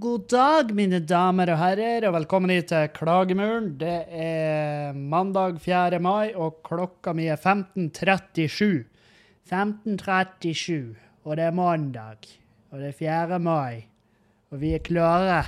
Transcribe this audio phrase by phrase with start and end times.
[0.00, 3.66] God dag, mine damer og herrer, og velkommen hit til Klagemuren.
[3.76, 5.98] Det er mandag 4.
[6.00, 8.86] mai, og klokka mi er 15.37.
[9.50, 10.94] 15.37,
[11.28, 12.24] og det er mandag.
[12.72, 13.40] Og det er 4.
[13.44, 13.82] mai,
[14.48, 15.42] og vi er klare.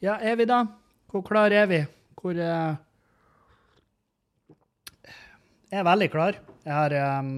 [0.00, 0.62] Ja, er vi da?
[1.12, 1.80] Hvor klare er vi?
[2.22, 2.78] Hvor uh...
[5.68, 6.40] Jeg er veldig klar.
[6.64, 7.28] Jeg har, um,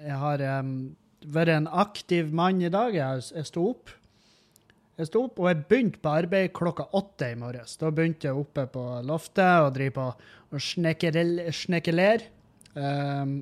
[0.00, 0.72] jeg har um,
[1.28, 2.96] vært en aktiv mann i dag.
[2.96, 3.92] Jeg, jeg sto opp.
[4.94, 7.74] Jeg sto opp, og jeg begynte på arbeid klokka åtte i morges.
[7.80, 12.22] Da begynte jeg oppe på loftet og driver på og snekkeler.
[12.78, 13.40] Um,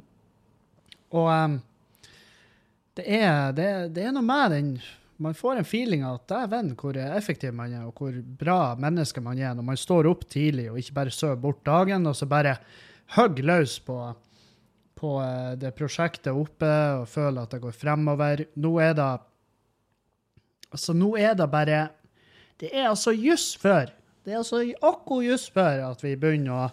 [1.12, 1.58] og um,
[2.96, 4.72] det, er, det, det, er noe med den
[5.22, 9.20] Man får en feeling av at dæven, hvor effektiv man er, og hvor bra menneske
[9.24, 12.26] man er når man står opp tidlig og ikke bare sover bort dagen, og så
[12.26, 12.56] bare
[13.14, 13.98] hogger løs på,
[14.96, 16.72] på uh, det prosjektet oppe
[17.02, 18.46] og føler at det går fremover.
[18.56, 19.10] Nå er det
[20.72, 21.88] Altså, nå er det bare
[22.60, 23.90] Det er altså juss før.
[24.24, 26.66] Det er altså akkurat juss før at vi begynner å,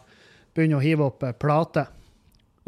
[0.53, 1.39] begynner å hive opp plater.
[1.39, 1.88] plate.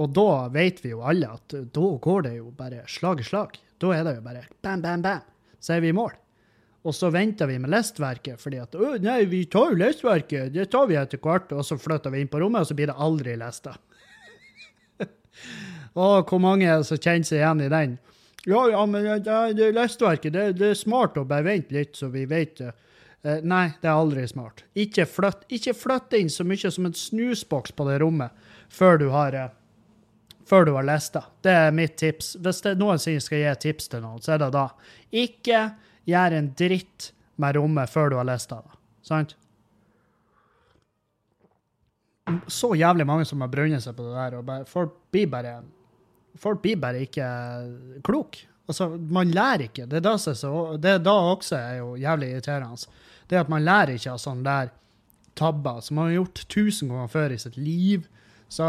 [0.02, 3.60] Og da vet vi jo alle at da går det jo bare slag i slag.
[3.82, 5.22] Da er det jo bare bam, bam, bam.
[5.62, 6.16] Så er vi i mål.
[6.82, 10.66] Og så venter vi med listverket, fordi at å nei, vi tar jo listverket, det
[10.73, 11.52] tar vi etter hvert.
[11.54, 13.76] Og så flytter vi inn på rommet, og så blir det aldri lista.
[16.02, 18.00] Å, hvor mange som kjenner seg igjen i den?
[18.45, 22.09] Ja, ja, men det, det listverket, det, det, er smart å bare vente litt, så
[22.09, 22.72] vi vet det.
[23.22, 24.64] Eh, nei, det er aldri smart.
[24.73, 28.33] Ikke flytt, ikke flytt inn så mye som en snusboks på det rommet
[28.72, 29.52] før du har eh,
[30.52, 32.36] før du har lest Det er mitt tips.
[32.42, 34.66] Hvis det noensinne skal gi tips til noen, så er det da.
[35.11, 35.61] Ikke
[36.09, 38.59] gjør en dritt med rommet før du har lest det.
[39.05, 39.38] Sant?
[42.52, 45.55] Så jævlig mange som har brunnet seg på det der, og bare, folk blir bare
[46.40, 47.28] folk blir bare ikke
[48.06, 48.48] kloke.
[48.70, 49.86] Altså, man lærer ikke.
[49.90, 50.34] Det er da, så,
[50.80, 52.92] det er da også er jo jævlig irriterende.
[53.30, 54.72] Det at man lærer ikke av sånne der
[55.36, 58.08] tabber som man har gjort tusen ganger før i sitt liv.
[58.52, 58.68] Så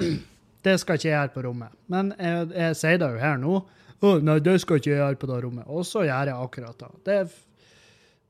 [0.66, 1.76] det skal ikke jeg gjøre på rommet.
[1.90, 3.60] Men jeg, jeg sier det jo her nå.
[4.00, 5.66] Oh, nei, det skal ikke jeg gjøre på det rommet.
[5.68, 6.92] Og så gjør jeg akkurat det.
[7.08, 7.18] det.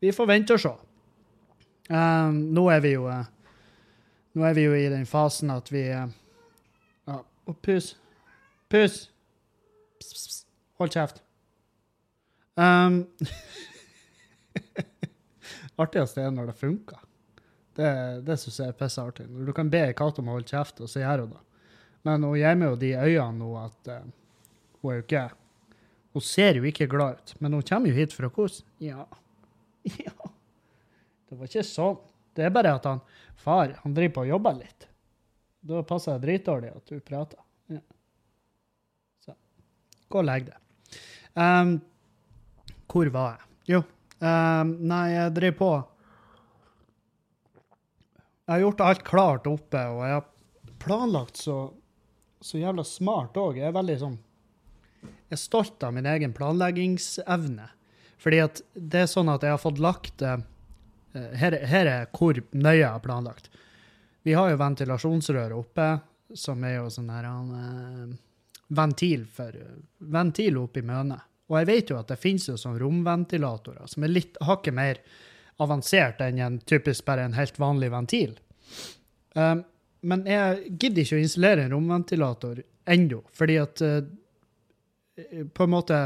[0.01, 0.73] Vi får vente og se.
[1.91, 3.25] Um, nå er vi jo uh,
[4.39, 6.07] Nå er vi jo i den fasen at vi uh,
[7.51, 7.97] og pus.
[8.71, 9.11] Pus!
[10.79, 11.23] Hold kjeft.
[12.55, 13.03] Um,
[15.83, 17.01] artigste er når det funker.
[17.77, 17.91] Det,
[18.27, 19.27] det syns jeg er pissartig.
[19.27, 21.43] Når du kan be ei katt om å holde kjeft, og så gjør hun det.
[22.07, 24.07] Men hun gjemmer jo de øynene nå at uh,
[24.81, 25.27] hun er jo ikke
[26.11, 28.65] Hun ser jo ikke glad ut, men hun kommer jo hit for å kose.
[28.83, 29.05] Ja.
[30.07, 30.15] ja.
[31.29, 32.01] Det var ikke sånn.
[32.35, 33.03] Det er bare at han
[33.39, 34.89] far han driver på og jobber litt.
[35.61, 37.39] Da passer det dritdårlig at du prater.
[40.11, 40.59] Gå og legg deg.
[41.39, 41.77] Um,
[42.91, 43.47] hvor var jeg?
[43.71, 43.81] Jo,
[44.19, 45.71] um, nei, jeg driver på
[48.41, 51.59] Jeg har gjort alt klart oppe, og jeg har planlagt så,
[52.43, 53.61] så jævla smart òg.
[53.61, 54.17] Jeg er veldig sånn
[55.05, 57.69] Jeg er stolt av min egen planleggingsevne.
[58.21, 60.41] Fordi at det er sånn at jeg har fått lagt uh,
[61.15, 63.47] her, her, er hvor nøye jeg har planlagt.
[64.27, 65.87] Vi har jo ventilasjonsrøret oppe,
[66.37, 68.11] som er jo sånn her uh,
[68.71, 69.57] ventil for
[69.99, 71.27] ventil oppi mønet.
[71.51, 75.03] Og jeg vet jo at det finnes jo sånn romventilatorer som er litt hakket mer
[75.61, 78.37] avansert enn en typisk bare en helt vanlig ventil.
[79.35, 79.65] Um,
[80.07, 84.01] men jeg gidder ikke å installere en romventilator ennå, fordi at uh,
[85.53, 86.05] på en måte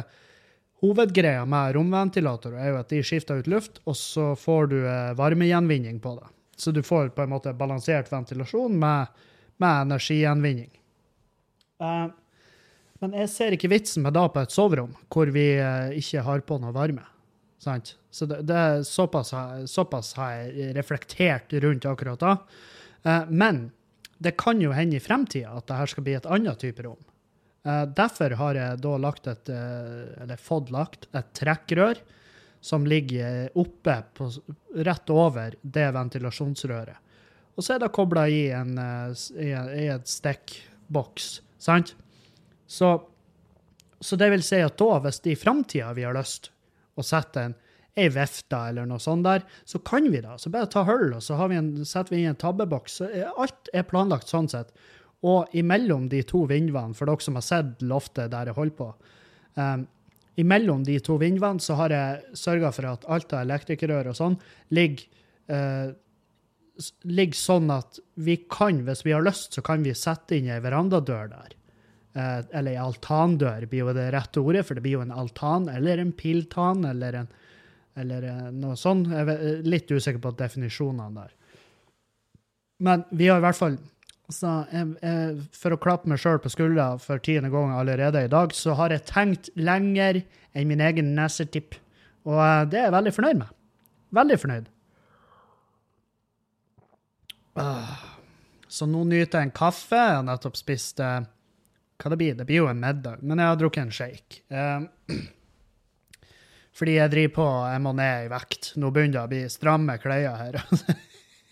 [0.84, 5.14] Hovedgreia med romventilatorer er jo at de skifter ut luft, og så får du uh,
[5.16, 6.26] varmegjenvinning på det.
[6.60, 9.22] Så du får på en måte balansert ventilasjon med,
[9.62, 10.68] med energigjenvinning.
[11.80, 12.10] Uh,
[13.02, 16.44] men jeg ser ikke vitsen med da på et soverom hvor vi eh, ikke har
[16.46, 17.04] på noe varme.
[17.62, 17.94] Sant?
[18.12, 19.32] Så det, det er såpass,
[19.70, 22.36] såpass, har jeg reflektert rundt akkurat da.
[23.02, 23.66] Eh, men
[24.22, 27.00] det kan jo hende i fremtida at dette skal bli et annet type rom.
[27.66, 32.02] Eh, derfor har jeg da lagt et, eller fått lagt et trekkrør
[32.64, 34.30] som ligger oppe på,
[34.86, 37.02] rett over det ventilasjonsrøret.
[37.54, 38.72] Og så er det kobla i en,
[39.36, 41.28] i en, i en stikkboks,
[41.62, 41.92] sant?
[42.66, 42.94] Så,
[44.00, 46.50] så, det vil si at da, hvis det i framtida vi har lyst
[46.94, 47.56] å sette en
[47.94, 50.34] ei vifte eller noe sånt der, så kan vi da.
[50.38, 53.00] Så bare ta hull, og så vi en, setter vi inn en tabbeboks.
[53.38, 54.74] Alt er planlagt sånn sett.
[55.24, 58.88] Og imellom de to vinduene, for dere som har sett loftet der jeg holder på
[59.56, 59.86] um,
[60.40, 64.34] Imellom de to vinduene så har jeg sørga for at alt av elektrikerrør og sånn
[64.74, 65.04] ligger,
[65.46, 65.94] uh,
[67.06, 70.58] ligger sånn at vi kan, hvis vi har lyst, så kan vi sette inn ei
[70.64, 71.54] verandadør der.
[72.14, 75.98] Eh, eller altandør blir jo det rette ordet, for det blir jo en altan eller
[75.98, 77.32] en piltan eller en
[77.98, 79.10] eller eh, noe sånt.
[79.10, 81.34] Jeg er litt usikker på definisjonene der.
[82.84, 83.76] Men vi har i hvert fall
[84.32, 88.30] så jeg, jeg, For å klappe meg sjøl på skuldra for tiende gang allerede i
[88.32, 90.22] dag, så har jeg tenkt lenger
[90.56, 91.76] enn min egen nesetipp.
[92.24, 93.52] Og eh, det er jeg veldig fornøyd med.
[94.14, 94.72] Veldig fornøyd.
[97.60, 98.00] Ah.
[98.66, 99.98] Så nå nyter jeg en kaffe.
[99.98, 101.20] Jeg har nettopp spist eh,
[102.00, 102.34] Hva det blir?
[102.38, 104.40] Det blir jo en middag, men jeg har drukket en shake.
[104.50, 105.18] Eh,
[106.78, 108.72] fordi jeg driver på jeg må ned i vekt.
[108.80, 110.58] Nå begynner det å bli stramme klær her.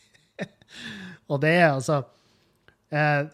[1.30, 2.02] og det er altså
[2.92, 3.30] jeg,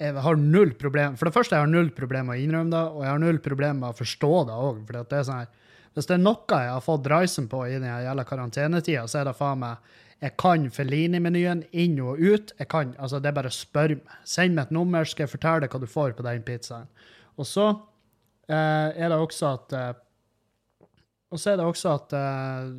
[0.00, 2.82] jeg har null problem For det første, jeg har null problem med å innrømme det,
[2.90, 4.82] og jeg har null problem med å forstå det òg.
[4.88, 5.65] For det er sånn her,
[5.96, 9.30] hvis det er noe jeg har fått dreisen på i den jævla karantenetida, så er
[9.30, 9.94] det faen meg
[10.24, 12.54] jeg kan Felini-menyen inn og ut.
[12.56, 14.14] Jeg kan, altså Det er bare å spørre meg.
[14.24, 16.88] Send meg et nummer, skal jeg fortelle deg hva du får på den pizzaen.
[17.36, 17.66] Og så
[18.48, 19.92] eh, er det også at eh,
[21.32, 22.70] Og så er det også at eh,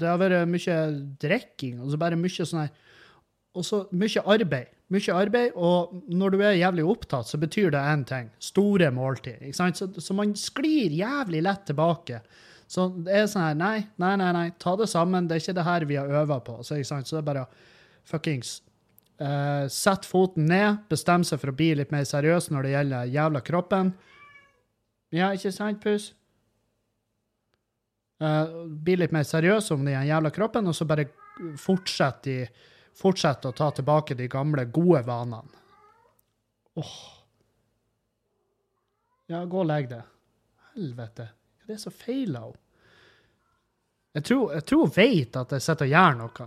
[0.00, 0.76] det har vært mye
[1.20, 1.80] drikking.
[1.80, 2.72] og så bare mye sånn her,
[3.58, 4.70] Og så mye arbeid.
[4.90, 8.30] Mye arbeid, og når du er jævlig opptatt, så betyr det én ting.
[8.42, 9.42] Store måltid.
[9.42, 9.78] ikke sant?
[9.78, 12.22] Så, så man sklir jævlig lett tilbake.
[12.70, 15.26] Så det er sånn her Nei, nei, nei, nei, ta det sammen.
[15.26, 16.60] Det er ikke det her vi har øva på.
[16.66, 17.46] Så, så, det er bare
[18.06, 18.60] fuckings
[19.22, 23.12] uh, Sett foten ned, bestem seg for å bli litt mer seriøs når det gjelder
[23.16, 23.92] jævla kroppen.
[25.14, 26.12] Ja, ikke sant, Pus?
[28.22, 31.08] Uh, bli litt mer seriøs om den jævla kroppen, og så bare
[31.58, 32.38] fortsett, i,
[32.96, 35.60] fortsett å ta tilbake de gamle, gode vanene.
[36.80, 36.96] Åh.
[39.30, 40.02] Ja, gå og legg deg.
[40.74, 41.28] Helvete.
[41.66, 42.66] Det er så feil av henne.
[44.10, 46.46] Jeg tror, jeg tror hun vet at jeg sitter og gjør noe.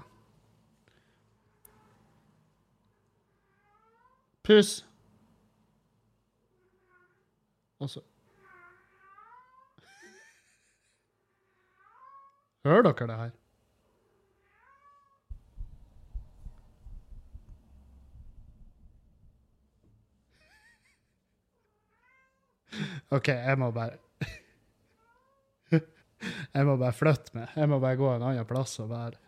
[4.44, 4.72] Puss.
[7.80, 8.04] Og så
[12.64, 13.32] Hører dere det her?
[23.14, 24.00] OK, jeg må bare
[26.56, 27.52] jeg må bare flytte meg.
[27.58, 29.20] Jeg må bare gå en annen plass og være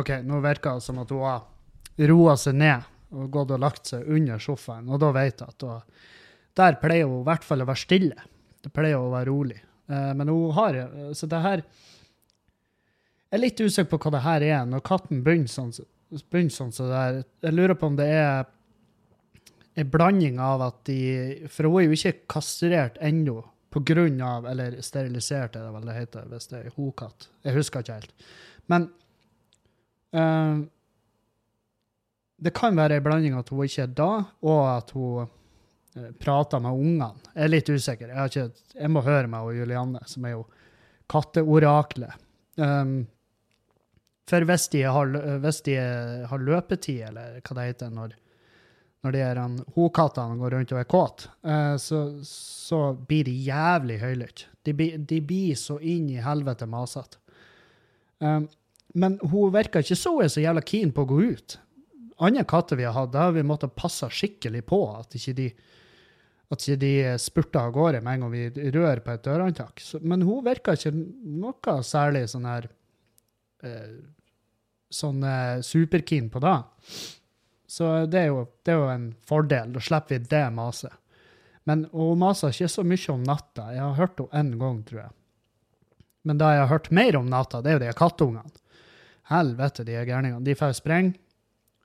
[0.00, 3.90] OK, nå virker det som at hun har roa seg ned og gått og lagt
[3.90, 5.82] seg under sofaen, og da vet jeg at hun,
[6.56, 8.28] der pleier hun i hvert fall å være stille.
[8.62, 9.58] Det pleier å være rolig.
[9.90, 10.78] Eh, men hun har
[11.14, 15.48] Så det her Jeg er litt usikker på hva det her er, når katten begynner
[15.48, 15.72] sånn,
[16.30, 17.22] begynner sånn så der.
[17.40, 18.44] Jeg lurer på om det er
[19.74, 23.40] en blanding av at de For hun er jo ikke kastrert ennå
[23.72, 27.28] av Eller sterilisert, er det vel det heter hvis det er hokatt.
[27.40, 28.26] Jeg husker ikke helt.
[28.68, 28.90] Men
[30.12, 30.60] uh,
[32.36, 34.10] det kan være en blanding at hun ikke er da,
[34.44, 37.24] og at hun uh, prater med ungene.
[37.32, 38.12] Jeg er litt usikker.
[38.12, 40.44] Jeg, ikke, jeg må høre med Julianne, som er jo
[41.08, 42.20] katteoraklet.
[42.60, 43.06] Um,
[44.28, 45.78] for hvis de, har, hvis de
[46.28, 48.18] har løpetid, eller hva det heter når
[49.02, 49.40] når de her
[49.74, 54.48] hokattene går rundt og er kåte, uh, så, så, blir de jævlig høylytte.
[54.62, 57.18] De, de, blir så inn i helvete masete.
[58.22, 58.46] Um,
[58.94, 61.58] men hun virker ikke så, så jævla keen på å gå ut.
[62.22, 65.48] Andre katter vi har hatt, da har vi måttet passe skikkelig på at ikke de
[66.52, 69.80] at ikke de spurter av gårde med en gang vi rører på et dørhåndtak.
[70.04, 72.68] Men hun virker ikke noe særlig sånn her
[73.66, 73.94] eh,
[74.92, 76.58] Sånn eh, superkeen på det.
[77.72, 79.72] Så det er, jo, det er jo en fordel.
[79.72, 80.92] Da slipper vi det maset.
[81.68, 83.70] Men hun maser ikke så mye om natta.
[83.72, 85.14] Jeg har hørt henne én gang, tror jeg.
[86.28, 88.58] Men da jeg har hørt mer om natta, det er jo de kattungene.
[89.30, 90.44] Helvete, de gærningene.
[90.44, 91.14] De får sprenge.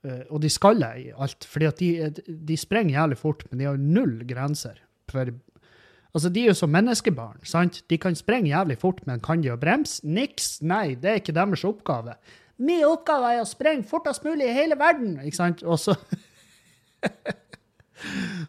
[0.03, 1.46] Eh, og de skaller i alt.
[1.48, 4.82] fordi de, de sprenger jævlig fort, men de har null grenser.
[5.12, 5.32] For,
[6.13, 7.39] altså, de er jo som menneskebarn.
[7.44, 7.84] sant?
[7.89, 10.01] De kan sprenge jævlig fort, men kan de å bremse?
[10.03, 10.58] Niks.
[10.62, 12.17] Nei, det er ikke deres oppgave.
[12.58, 15.64] Min oppgave er å sprenge fortest mulig i hele verden, ikke sant?
[15.64, 15.98] Og så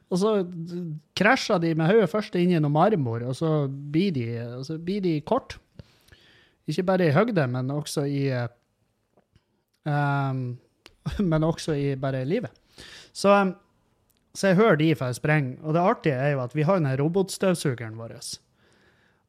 [0.08, 0.30] Og så
[1.16, 4.26] krasjer de med hodet først inn i noe marmor, og så blir de,
[4.64, 5.56] så blir de kort.
[6.68, 8.26] Ikke bare i høgde, men også i
[9.88, 10.42] um,
[11.30, 12.52] Men også i bare livet.
[13.16, 13.54] Så, um,
[14.36, 15.56] så jeg hører de får sprenge.
[15.64, 18.18] Og det artige er jo at vi har den robotstøvsugeren vår.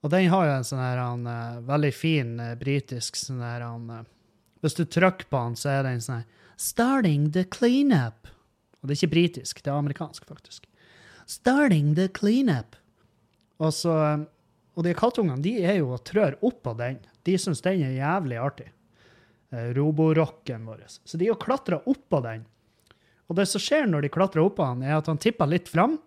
[0.04, 3.64] Og den har jo en sånn her en, uh, veldig fin uh, britisk sånn her
[3.70, 3.88] en,
[4.64, 6.26] hvis du trykker på den, så er det en sånn
[6.60, 8.34] 'Starting the cleanup'.
[8.80, 10.68] Og det er ikke britisk, det er amerikansk, faktisk.
[11.28, 12.76] 'Starting the cleanup'.
[13.60, 14.26] Og, så,
[14.76, 17.00] og de kattungene de er jo og trør oppå den.
[17.24, 18.70] De syns den er jævlig artig.
[19.52, 20.84] Eh, roborocken vår.
[21.06, 22.46] Så de har klatra oppå den.
[23.30, 26.00] Og det som skjer når de klatrer oppå den, er at han tipper litt fram.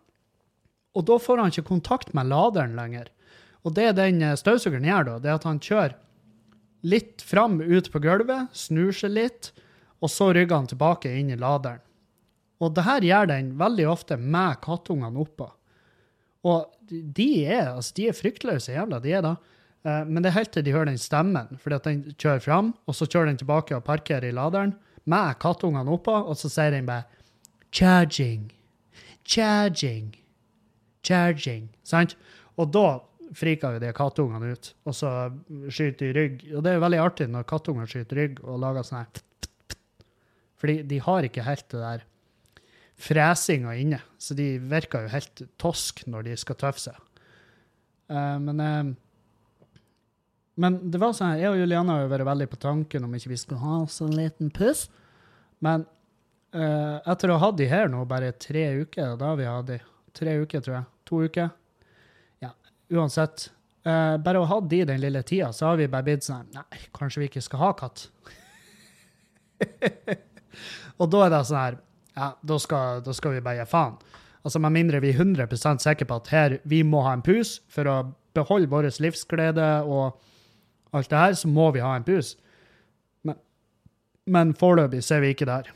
[0.94, 3.08] Og da får han ikke kontakt med laderen lenger.
[3.62, 5.98] Og det den eh, støvsugeren gjør, da, det er at han kjører
[6.82, 9.52] litt fram ut på gulvet, snur seg litt,
[10.02, 11.82] og så rygger han tilbake inn i laderen.
[12.62, 15.48] Og det her gjør den veldig ofte med kattungene oppå.
[16.46, 19.36] Og de er, altså, de er fryktløse jævla, de er da.
[19.86, 22.74] Eh, Men det er helt til de hører den stemmen, fordi at den kjører fram,
[22.86, 24.74] og så kjører den tilbake og parkerer i laderen
[25.06, 27.04] med kattungene oppå, og så sier den bare
[27.72, 28.50] 'charging',
[29.24, 30.14] 'charging',
[31.02, 31.68] 'charging'.
[31.82, 32.16] Sant?
[32.56, 33.00] Og da
[33.36, 35.10] friker jo de kattungene ut, og så
[35.72, 36.46] skyter de rygg.
[36.52, 39.22] Og det er jo veldig artig når kattunger skyter rygg og lager sånn her
[40.62, 42.08] Fordi de har ikke helt det der
[43.02, 46.98] fresinga inne, så de virker jo helt tosk når de skal tøffe seg.
[48.12, 48.92] Eh, men eh,
[50.60, 53.14] men det var sånn, her, jeg og Juliana har jo vært veldig på tanken om
[53.16, 54.84] ikke vi skulle ha en liten puss.
[55.64, 55.86] Men
[56.52, 59.70] eh, etter å ha hatt de her nå bare tre uker, da har vi hatt
[59.70, 59.78] de
[60.12, 61.48] tre uker, tror jeg, to uker,
[62.92, 63.50] uansett,
[63.82, 66.84] Uh, bare å ha de den lille tida, så har vi bare blitt sånn, nei,
[66.94, 68.04] kanskje vi ikke skal ha katt.
[71.02, 71.78] og da er det sånn her,
[72.14, 73.96] ja, da skal, da skal vi bare gi faen.
[74.46, 77.56] Altså med mindre vi er 100% sikre på at her, vi må ha en pus
[77.70, 77.96] for å
[78.36, 80.20] beholde vår livsglede og
[80.94, 82.36] alt det her, så må vi ha en pus.
[83.26, 83.38] Men,
[84.30, 85.72] men foreløpig så er vi ikke der.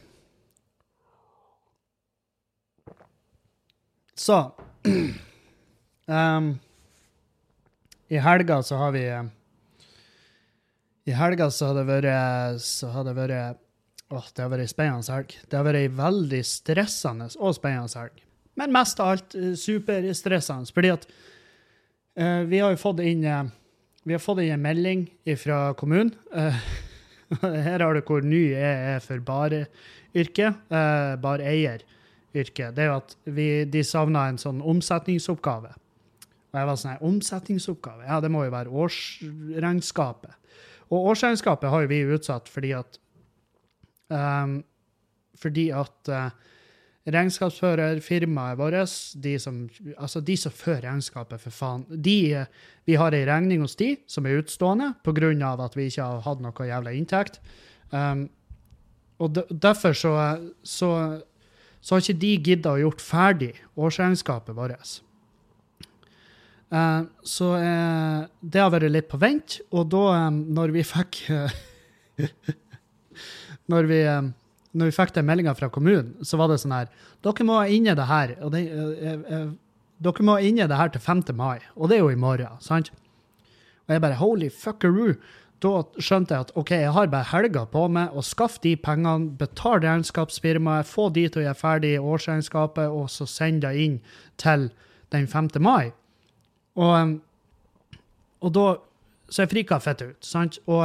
[4.14, 4.38] Så
[4.86, 6.54] um,
[8.08, 9.30] I helga så har vi um,
[11.06, 13.62] I helga så har det vært Så har det vært
[14.14, 15.32] Åh, det har vært ei spennende helg.
[15.50, 18.20] Det har vært ei veldig stressende og spennende helg.
[18.54, 23.48] Men mest av alt eh, superstressende, fordi at uh, vi har jo fått inn uh,
[24.06, 25.00] vi har fått inn en melding
[25.34, 26.12] fra kommunen.
[26.30, 26.58] Eh,
[27.42, 30.60] her har du hvor ny jeg er for baryrket.
[30.70, 32.76] Uh, Bareieryrket.
[32.76, 35.74] Det er jo at vi, de savna en sånn omsetningsoppgave.
[36.56, 38.06] Og jeg var sånn her, omsetningsoppgave?
[38.08, 40.32] Ja, det må jo være årsregnskapet.
[40.88, 42.96] Og årsregnskapet har jo vi utsatt fordi at
[44.08, 44.62] um,
[45.36, 46.30] Fordi at uh,
[47.12, 49.58] regnskapsførerfirmaet vårt, de som,
[49.98, 52.46] altså de som fører regnskapet, for faen, de,
[52.88, 55.52] vi har ei regning hos de som er utstående pga.
[55.60, 57.40] at vi ikke har hatt noe jævla inntekt.
[57.92, 58.30] Um,
[59.18, 61.20] og derfor så, så,
[61.80, 65.02] så, har ikke de gidda å gjort ferdig årsregnskapet vårt.
[66.72, 71.22] Uh, så uh, det har vært litt på vent, og da, um, når vi fikk
[73.70, 74.00] Når vi
[74.76, 76.90] når vi fikk den meldinga fra kommunen, så var det sånn her
[77.24, 79.48] Dere må ha inne det her og det, eh, eh,
[80.04, 81.24] dere må ha inne det her til 5.
[81.36, 82.60] mai, og det er jo i morgen.
[82.60, 82.90] sant?
[83.86, 85.14] Og jeg bare holy fuckeroo.
[85.62, 89.30] Da skjønte jeg at OK, jeg har bare helga på meg å skaffe de pengene,
[89.40, 94.00] betale regnskapsfirmaet, få de til å gjøre ferdig årsregnskapet, og så sende det inn
[94.36, 94.68] til
[95.14, 95.48] den 5.
[95.64, 95.94] mai.
[96.76, 97.16] Og,
[98.44, 98.66] og da
[99.26, 100.58] Så jeg frika fett ut, sant?
[100.70, 100.84] Og,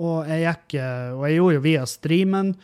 [0.00, 2.54] og jeg gikk Og jeg gjorde jo via streamen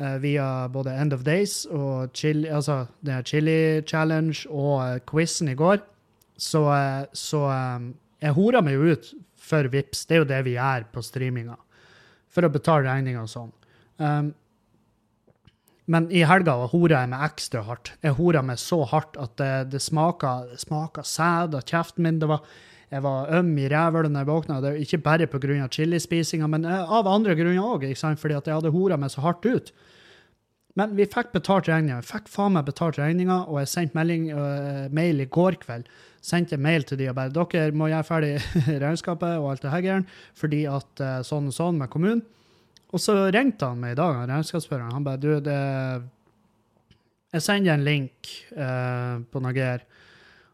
[0.00, 2.86] uh, via både End of Days og chili, altså
[3.24, 5.80] Chili Challenge og uh, quizen i går.
[6.36, 6.62] Så,
[7.12, 10.04] så um, jeg hora meg jo ut for VIPS.
[10.06, 11.56] Det er jo det vi gjør på streaminga.
[12.32, 13.52] For å betale regninger og sånn.
[13.96, 14.34] Um,
[15.86, 17.92] men i helga hora jeg meg ekstra hardt.
[18.02, 22.18] Jeg hora meg så hardt at det, det smaka, sæd av kjeften min.
[22.18, 22.42] Var,
[22.90, 24.58] jeg var øm i ræva når jeg våkna.
[24.82, 25.68] Ikke bare pga.
[25.70, 29.72] chilispisinga, men av andre grunner òg, fordi jeg hadde hora meg så hardt ut.
[30.76, 32.02] Men vi fikk betalt regninga.
[32.04, 35.86] Fikk faen meg betalt regninga, og jeg sendte melding, uh, mail i går kveld.
[36.20, 38.32] Sendte mail til de og bare dere må gjøre ferdig
[38.82, 40.02] regnskapet og alt det her,
[40.36, 42.26] fordi at uh, sånn og sånn med kommunen.
[42.94, 44.94] Og så ringte han meg i dag, regnskapsføreren.
[44.94, 45.58] Han bare du, det
[47.34, 49.82] Jeg sender en link uh, på Nager.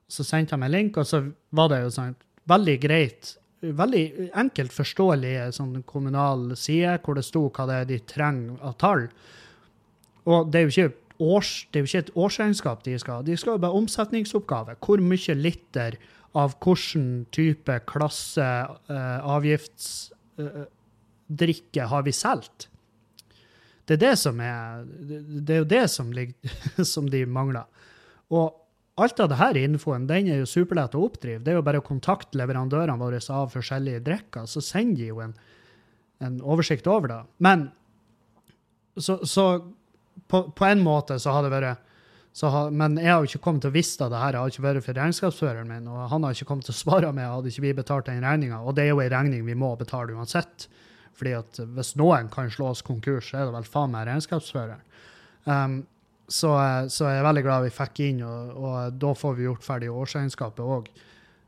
[0.08, 2.16] Så sendte han meg en link, og så var det jo sånn
[2.48, 8.00] veldig greit veldig enkelt forståelig sånn kommunal side, hvor det sto hva det er de
[8.10, 9.06] trenger av tall.
[10.26, 13.26] Og det er jo ikke, års, det er jo ikke et årsregnskap de skal ha.
[13.26, 14.76] De skal jo bare omsetningsoppgave.
[14.82, 15.98] Hvor mye liter
[16.38, 20.70] av hvilken type klasse uh, avgiftsdrikke
[21.32, 22.68] uh, har vi solgt?
[23.84, 26.58] Det er det som er Det er jo det som, ligger,
[26.94, 27.66] som de mangler.
[28.32, 28.58] Og
[29.00, 31.42] alt av dette infoen den er jo superlett å oppdrive.
[31.42, 35.22] Det er jo bare å kontakte leverandørene våre av forskjellige drikker, så sender de jo
[35.24, 35.32] en,
[36.22, 37.22] en oversikt over det.
[37.44, 37.70] Men
[38.96, 39.46] så, så
[40.28, 41.88] på, på, en måte så har det vært
[42.48, 44.36] ha, Men jeg har jo ikke kommet til å visste det her.
[44.36, 47.10] Jeg har ikke vært for regnskapsføreren min, og han har ikke kommet til å svare
[47.12, 48.62] meg hadde ikke vi betalt den regninga.
[48.64, 50.68] Og det er jo en regning vi må betale uansett.
[51.18, 54.84] Fordi at hvis noen kan slå oss konkurs, så er det vel faen meg regnskapsføreren.
[55.44, 55.82] Um,
[56.32, 56.52] så,
[56.88, 59.90] så, jeg er veldig glad vi fikk inn, og, og, da får vi gjort ferdig
[59.92, 60.88] årsregnskapet òg.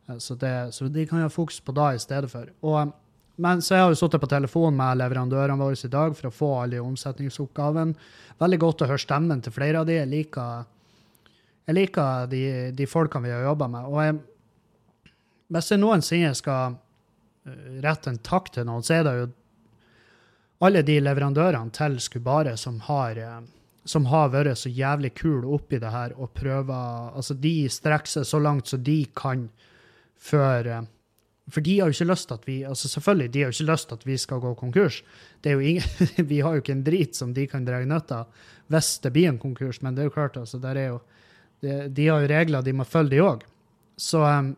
[0.09, 0.37] Eh, Så,
[0.71, 2.51] så de kan ha fokus på det i stedet for.
[2.61, 2.93] Og,
[3.37, 6.35] men så jeg har jo sittet på telefon med leverandørene våre i dag for å
[6.35, 7.97] få alle omsetningsoppgavene.
[8.39, 9.97] Veldig godt å høre stemmen til flere av de.
[9.97, 10.69] Jeg liker,
[11.67, 12.45] jeg liker de,
[12.77, 13.89] de folkene vi har jobba med.
[13.89, 15.15] Og jeg,
[15.55, 16.77] hvis jeg noensinne skal
[17.49, 19.33] eh, rette en takk til noen, så er det jo
[20.65, 23.41] alle de leverandørene til Skubare som har, eh,
[23.85, 28.27] som har vært så jævlig kule oppi det her og prøver Altså, de strekker seg
[28.27, 29.49] så langt som de kan
[30.17, 30.91] før eh,
[31.51, 33.73] For de har jo ikke lyst til at vi altså Selvfølgelig, de har jo ikke
[33.73, 35.03] lyst til at vi skal gå konkurs.
[35.43, 35.83] Det er jo ingen,
[36.33, 39.29] vi har jo ikke en drit som de kan dra nytte av hvis det blir
[39.29, 41.01] en konkurs, men det er jo klart, altså, der er jo
[41.61, 43.45] de, har jo regler, de må følge, de òg.
[43.97, 44.55] Så um,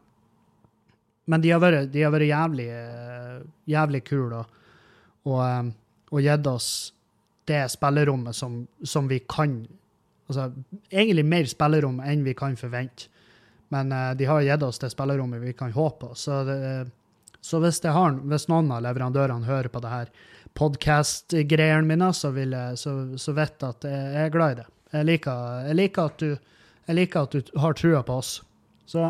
[1.26, 4.58] Men de har vært, de har vært jævlig, eh, jævlig kule og,
[5.26, 5.72] og,
[6.10, 6.68] og gitt oss
[7.46, 9.64] det spillerommet som, som vi kan
[10.26, 10.48] Altså
[10.90, 13.06] egentlig mer spillerom enn vi kan forvente.
[13.70, 16.08] Men uh, de har gitt oss det spillerommet vi kan håpe på.
[16.18, 16.56] Så, det,
[17.38, 20.10] så hvis, har, hvis noen av leverandørene hører på det her
[20.58, 24.66] podkast-greiene mine, så, vil jeg, så, så vet jeg at jeg er glad i det.
[24.96, 28.34] Jeg liker, jeg liker, at, du, jeg liker at du har trua på oss.
[28.86, 29.06] Så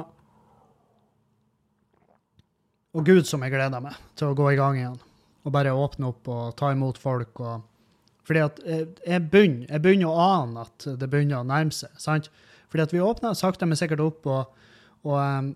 [2.96, 5.00] Og gud som jeg gleder meg til å gå i gang igjen.
[5.46, 7.40] Og bare åpne opp og ta imot folk.
[7.40, 7.64] og
[8.26, 11.92] fordi at jeg, jeg, begynner, jeg begynner å ane at det begynner å nærme seg.
[12.02, 12.26] sant?
[12.72, 14.26] Fordi at vi åpna sakte, men sikkert opp.
[14.26, 14.64] Og,
[15.06, 15.52] og um,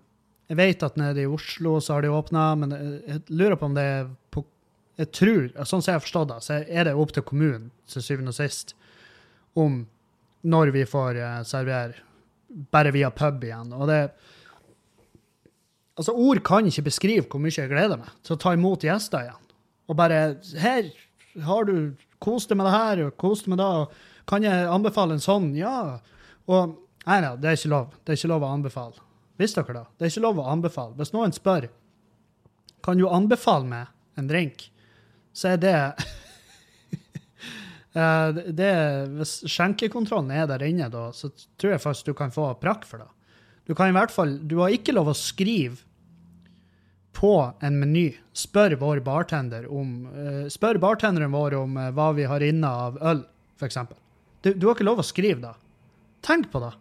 [0.51, 3.67] jeg vet at nede i Oslo så har de åpna, men jeg, jeg, lurer på
[3.67, 4.45] om det er på
[5.01, 8.03] Jeg tror, sånn som jeg har forstått det, så er det opp til kommunen til
[8.05, 8.75] syvende og sist
[9.57, 9.81] om
[10.47, 11.99] når vi får uh, servere
[12.71, 13.73] bare via pub igjen.
[13.75, 14.03] Og det
[15.99, 19.25] Altså, ord kan ikke beskrive hvor mye jeg gleder meg til å ta imot gjester
[19.25, 19.40] igjen.
[19.91, 20.21] Og bare
[20.61, 20.87] Her
[21.43, 21.75] har du
[22.21, 23.65] Kos deg med det her, og kos deg med det.
[23.65, 25.47] og Kan jeg anbefale en sånn?
[25.57, 25.97] Ja.
[26.45, 27.93] Og Nei, nei, det er ikke lov.
[28.05, 29.05] Det er ikke lov å anbefale.
[29.41, 29.85] Visste dere det?
[29.97, 30.93] Det er ikke lov å anbefale.
[30.99, 31.65] Hvis noen spør
[32.85, 34.67] kan du anbefale meg en drink,
[35.33, 35.73] så er det
[38.59, 38.71] det,
[39.17, 43.01] Hvis skjenkekontrollen er der inne, da, så tror jeg faktisk du kan få prakk for
[43.01, 43.09] det.
[43.65, 45.81] Du kan i hvert fall, du har ikke lov å skrive
[47.13, 48.07] på en meny.
[48.33, 53.01] Spør vår bartender om uh, Spør bartenderen vår om uh, hva vi har inne av
[53.01, 53.25] øl,
[53.59, 53.81] f.eks.
[54.41, 55.53] Du, du har ikke lov å skrive da.
[56.25, 56.71] Tenk på det.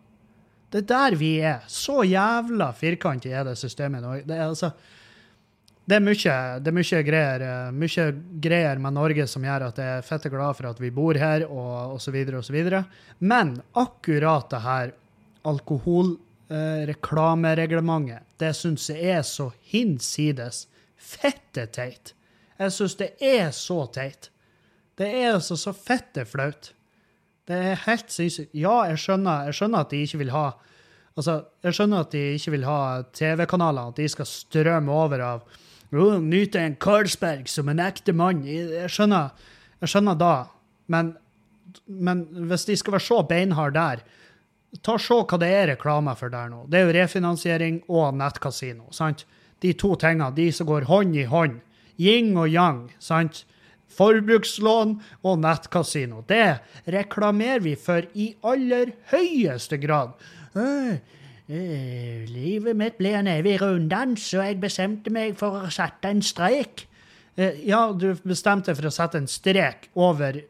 [0.70, 1.66] Det er der vi er.
[1.66, 4.20] Så jævla firkantig er det systemet nå.
[4.24, 4.72] Det er altså
[5.90, 8.04] det er mye, det er mye, greier, mye
[8.44, 11.42] greier med Norge som gjør at jeg er fette glad for at vi bor her,
[11.50, 12.58] og osv., osv.
[13.18, 14.92] Men akkurat det her
[16.50, 20.66] alkoholreklamereglementet, det syns jeg er så hinsides
[20.98, 22.14] fette teit.
[22.58, 24.30] Jeg syns det er så teit.
[24.98, 26.72] Det er altså så fette flaut.
[27.48, 28.52] Det er helt sinnssykt.
[28.54, 30.50] Ja, jeg skjønner, jeg skjønner at de ikke vil ha
[31.18, 31.32] Altså,
[31.66, 35.40] jeg skjønner at de ikke vil ha TV-kanaler, at de skal strømme over av
[35.90, 38.44] oh, Nyte en Carlsberg som en ekte mann.
[38.46, 39.34] Jeg skjønner,
[39.82, 40.46] jeg skjønner da.
[40.94, 41.10] Men,
[41.90, 44.04] men hvis de skal være så beinharde der,
[44.78, 46.64] ta se hva det er reklame for der nå.
[46.70, 48.90] Det er jo refinansiering og nettkasino.
[48.94, 49.26] sant?
[49.60, 51.60] De to tingene, de som går hånd i hånd.
[51.98, 52.90] Yin og yang.
[52.98, 53.44] sant?
[53.90, 56.22] Forbrukslån og nettkasino.
[56.28, 60.14] Det reklamerer vi for i aller høyeste grad.
[60.56, 60.94] Øh,
[61.48, 66.22] øh, livet mitt blir en evig runddans, og jeg bestemte meg for å sette en
[66.22, 66.86] strek.
[67.36, 70.40] Eh, ja, du bestemte for å sette en strek over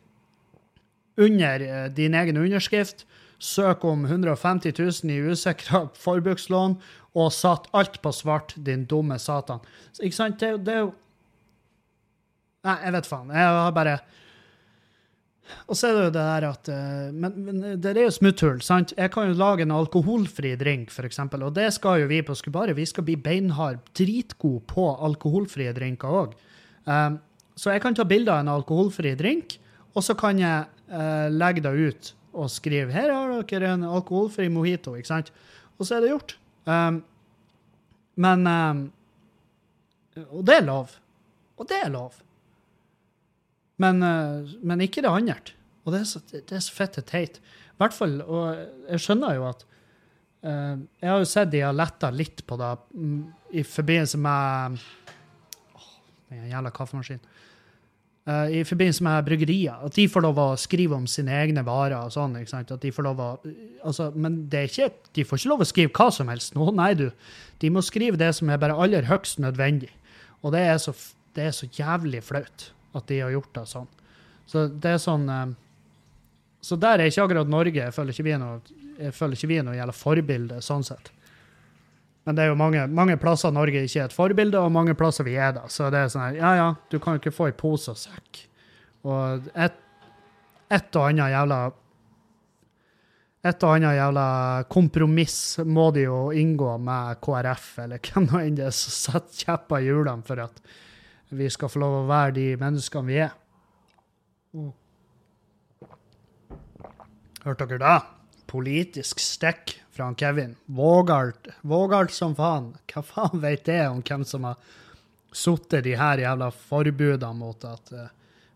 [1.21, 3.07] under eh, din egen underskrift.
[3.41, 6.77] Søk om 150 000 i usikra forbrukslån,
[7.17, 9.63] og satt alt på svart, din dumme satan.
[9.91, 10.41] Så, ikke sant?
[10.41, 10.91] Det, det er jo
[12.61, 13.31] Nei, jeg vet faen.
[13.33, 13.95] Jeg har bare
[15.65, 18.61] Og så er det jo det der at uh, men, men, det er jo smutthull,
[18.63, 18.93] sant?
[18.99, 22.77] Jeg kan jo lage en alkoholfri drink, eksempel, og det skal jo vi på Skubare.
[22.77, 26.37] Vi skal bli beinhard, dritgode på alkoholfrie drinker òg.
[26.85, 27.17] Um,
[27.57, 29.57] så jeg kan ta bilde av en alkoholfri drink,
[29.97, 34.49] og så kan jeg uh, legge det ut og skrive 'Her har dere en alkoholfri
[34.49, 35.33] mojito', ikke sant?
[35.79, 36.37] Og så er det gjort.
[36.67, 37.03] Um,
[38.17, 38.93] men um,
[40.31, 40.91] Og det er lov.
[41.57, 42.15] Og det er lov.
[43.81, 45.41] Men, uh, men ikke det andre.
[45.85, 47.41] Og det er så, det er så fette teit.
[47.41, 48.59] I hvert fall, og
[48.91, 49.65] jeg skjønner jo at
[50.45, 54.77] uh, Jeg har jo sett de har letta litt på det um, i forbindelse med
[55.75, 55.89] oh,
[56.29, 57.25] Den jævla kaffemaskinen.
[58.29, 59.79] Uh, I forbindelse med bryggerier.
[59.87, 62.37] At de får lov å skrive om sine egne varer og sånn.
[62.37, 62.73] ikke sant?
[62.75, 63.31] At de får lov å,
[63.87, 66.53] altså, Men det er ikke, de får ikke lov å skrive hva som helst.
[66.55, 67.09] Nå, nei, du.
[67.65, 69.89] De må skrive det som er bare aller høgst nødvendig.
[70.45, 70.93] Og det er så,
[71.37, 73.89] det er så jævlig flaut at de har gjort det sånn.
[74.51, 75.53] Så det er sånn um,
[76.65, 77.81] Så der er ikke akkurat Norge.
[77.81, 78.61] Jeg føler ikke vi er noe,
[78.99, 81.13] jeg føler ikke vi er noe jævla forbilde sånn sett.
[82.29, 85.25] Men det er jo mange, mange plasser Norge ikke er et forbilde, og mange plasser
[85.27, 85.65] vi er da.
[85.73, 88.01] Så det er sånn her, ja ja, du kan jo ikke få i pose og
[88.01, 88.43] sekk.
[89.09, 89.79] Og et,
[90.69, 91.61] et og annet jævla
[93.41, 94.27] et og annet jævla
[94.69, 99.47] kompromiss må de jo inngå med KrF, eller hvem nå enn det er som setter
[99.47, 100.61] kjepper i hjulene for at
[101.33, 103.33] vi skal få lov å være de menneskene vi er.
[107.47, 107.99] Hørte dere det?
[108.51, 110.57] Politisk stikk fra Kevin.
[110.67, 112.73] Vågalt, vågalt som faen.
[112.91, 114.61] Hva faen vet det om hvem som har
[115.33, 118.07] sittet de her jævla forbudene mot at uh,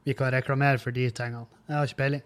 [0.04, 1.46] vi kan reklamere for de tingene?
[1.66, 2.24] Jeg har ikke peiling.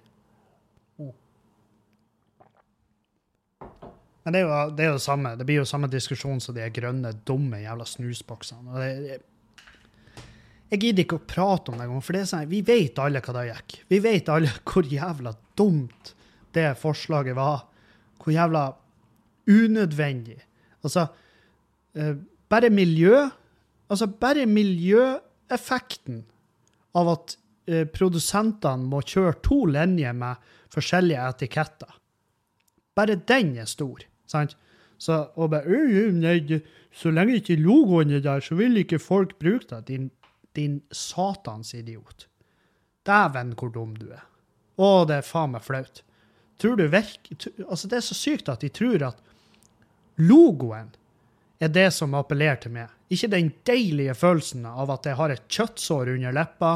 [4.29, 5.31] Men det er, jo, det er jo samme.
[5.41, 8.75] Det blir jo samme diskusjon som de grønne, dumme jævla snusboksene.
[8.75, 10.25] Og det, det,
[10.69, 13.23] jeg gidder ikke å prate om det engang, for det er sånn, vi vet alle
[13.25, 13.77] hva det gikk.
[13.89, 16.13] Vi vet alle hvor jævla dumt
[16.53, 17.63] det forslaget var.
[18.21, 18.67] Hvor jævla
[19.49, 20.39] unødvendig.
[20.85, 21.07] Altså,
[21.95, 22.15] eh,
[22.49, 23.29] bare miljø
[23.89, 26.19] Altså, bare miljøeffekten
[27.01, 27.37] av at
[27.69, 31.95] eh, produsentene må kjøre to linjer med forskjellige etiketter.
[32.99, 34.57] Bare den er stor, sant?
[34.99, 36.61] Så, og bare, «Øy, øy, nei,
[36.93, 39.85] så lenge ikke logoen er der, så vil ikke folk bruke det.
[39.89, 40.11] Din,
[40.57, 42.27] din satans idiot.
[43.07, 44.25] Dæven hvor dum du er.
[44.79, 46.03] Å, det er faen meg flaut.
[46.59, 47.31] Tror du virk,
[47.69, 49.23] altså Det er så sykt at de tror at
[50.19, 50.91] logoen
[51.59, 52.93] er det som appellerer til meg.
[53.11, 56.73] Ikke den deilige følelsen av at jeg har et kjøttsår under leppa,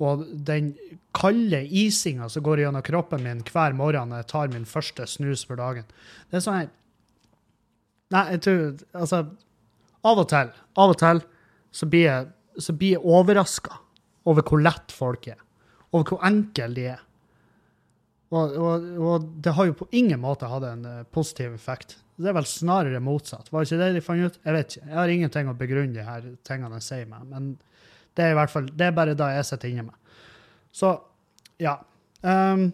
[0.00, 0.72] og den
[1.16, 5.42] kalde isinga som går gjennom kroppen min hver morgen når jeg tar min første snus
[5.44, 5.88] for dagen.
[6.30, 6.70] Det er sånn
[8.10, 8.62] Nei, jeg tror
[8.98, 9.20] Altså,
[10.02, 10.48] av og til,
[10.82, 11.20] av og til
[11.70, 13.76] så blir jeg, så jeg overraska
[14.26, 15.38] over hvor lett folk er.
[15.92, 17.04] Over hvor enkle de er.
[18.30, 21.96] Og, og, og det har jo på ingen måte hatt en eh, positiv effekt.
[22.20, 23.48] Det er vel snarere motsatt.
[23.50, 24.36] Var ikke det de fant ut?
[24.44, 24.86] Jeg vet ikke.
[24.86, 27.54] Jeg har ingenting å begrunne de her tingene jeg sier meg, men
[28.14, 30.18] det er i hvert fall, det er bare da jeg sitter inne med.
[30.74, 30.92] Så,
[31.62, 31.78] ja.
[32.22, 32.68] Um,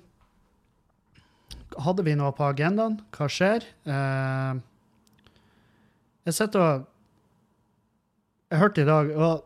[1.87, 2.99] hadde vi noe på agendaen?
[3.15, 3.65] Hva skjer?
[3.89, 4.59] Uh,
[6.27, 6.87] jeg sitter og
[8.51, 9.45] Jeg hørte i dag og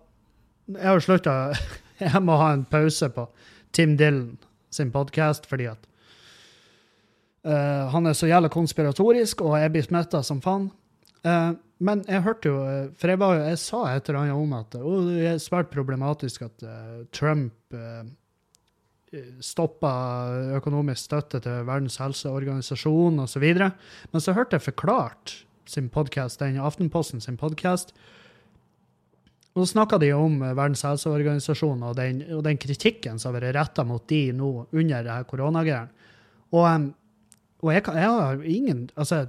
[0.72, 1.34] Jeg har slutta
[2.00, 3.26] Jeg må ha en pause på
[3.76, 4.38] Tim Dylan
[4.72, 5.89] sin podkast fordi at
[7.46, 10.70] eh, han er så jævla konspiratorisk, og jeg blir smitta som faen.
[11.20, 11.52] Uh,
[11.84, 12.60] men jeg hørte jo
[12.96, 16.46] For jeg, var, jeg sa et eller annet om at uh, det er svært problematisk
[16.46, 18.08] at eh, Trump uh,
[19.44, 19.90] stoppa
[20.56, 23.46] økonomisk støtte til Verdens helseorganisasjon osv.
[23.58, 25.34] Men så hørte jeg Forklart
[25.68, 27.92] sin podcast, den Aftenposten sin podkast.
[29.50, 33.56] Og så snakka de om Verdens helseorganisasjon og den, og den kritikken som har vært
[33.58, 36.06] retta mot de nå under det her koronagreiene.
[36.54, 36.86] Og, em,
[37.60, 39.26] og jeg, kan, jeg har ingen Altså,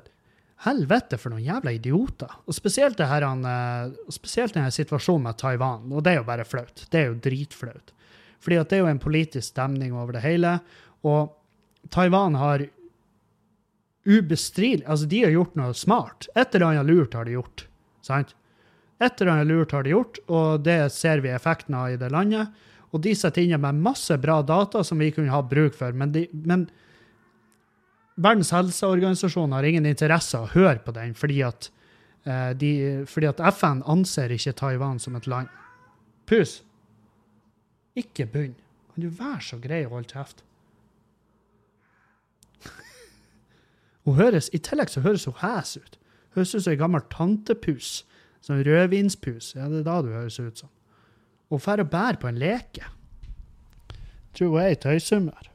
[0.65, 2.33] helvete for noen jævla idioter.
[2.45, 5.87] Og spesielt, det her, han, eh, spesielt denne situasjonen med Taiwan.
[5.91, 6.85] Og det er jo bare flaut.
[6.91, 7.93] Det er jo dritflaut.
[8.41, 10.59] Fordi at det er jo en politisk stemning over det hele.
[11.03, 11.33] Og
[11.89, 12.67] Taiwan har
[14.05, 16.29] ubestridelig Altså, de har gjort noe smart.
[16.35, 17.65] Et eller annet lurt har de gjort.
[18.05, 18.35] Sant?
[19.01, 22.11] Et eller annet lurt har de gjort, og det ser vi effekten av i det
[22.13, 22.53] landet.
[22.93, 26.11] Og de sitter inne med masse bra data som vi kunne ha bruk for, men,
[26.13, 26.67] de, men
[28.15, 31.69] Verdens helseorganisasjon har ingen interesse av å høre på den, fordi at,
[32.25, 32.71] eh, de,
[33.07, 35.47] fordi at FN anser ikke Taiwan som et land.
[36.27, 36.61] Pus.
[37.95, 38.55] Ikke begynn.
[38.93, 40.43] Kan du være så grei å holde kjeft?
[44.05, 45.97] Hun høres, I tillegg så høres hun hes ut.
[46.35, 48.03] Høres ut som ei gammel tantepus.
[48.43, 49.53] Sånn rødvinspus.
[49.55, 50.71] Ja, det er da du høres ut som.
[51.51, 52.87] Hun drar og bærer på en leke.
[54.35, 55.51] Tror hun er i tøyshumør.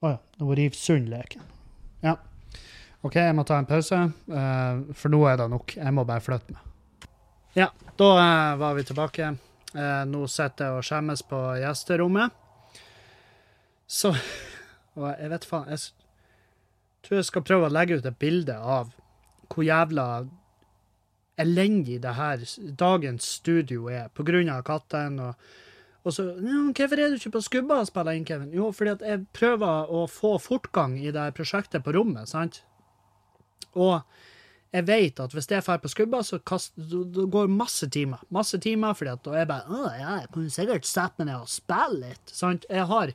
[0.00, 0.18] Å ja.
[0.40, 0.46] Ja.
[0.46, 1.42] Hun river sund leken.
[2.00, 2.16] Ja.
[3.04, 3.96] OK, jeg må ta en pause,
[4.32, 5.76] eh, for nå er det nok.
[5.76, 7.08] Jeg må bare flytte meg.
[7.56, 9.34] Ja, da eh, var vi tilbake.
[9.74, 12.32] Eh, nå sitter jeg og skjemmes på gjesterommet.
[13.86, 14.14] Så
[14.98, 15.80] Og jeg vet faen Jeg
[17.06, 18.90] tror jeg skal prøve å legge ut et bilde av
[19.50, 20.26] hvor jævla
[21.40, 22.42] elendig det her
[22.78, 25.50] dagens studio er, på grunn av katten og
[26.04, 29.00] og så 'Hvorfor er du ikke på skubba og spiller inn, Kevin?' Jo, fordi at
[29.00, 32.62] jeg prøver å få fortgang i det prosjektet på rommet, sant?
[33.74, 34.02] Og
[34.72, 38.18] jeg vet at hvis jeg drar på skubba, så kast, det går masse timer.
[38.30, 41.26] Masse timer, fordi at da er jeg bare Å, ja, jeg kunne sikkert sette meg
[41.26, 42.30] ned og spille litt.
[42.30, 42.66] Sant?
[42.70, 43.12] Jeg har,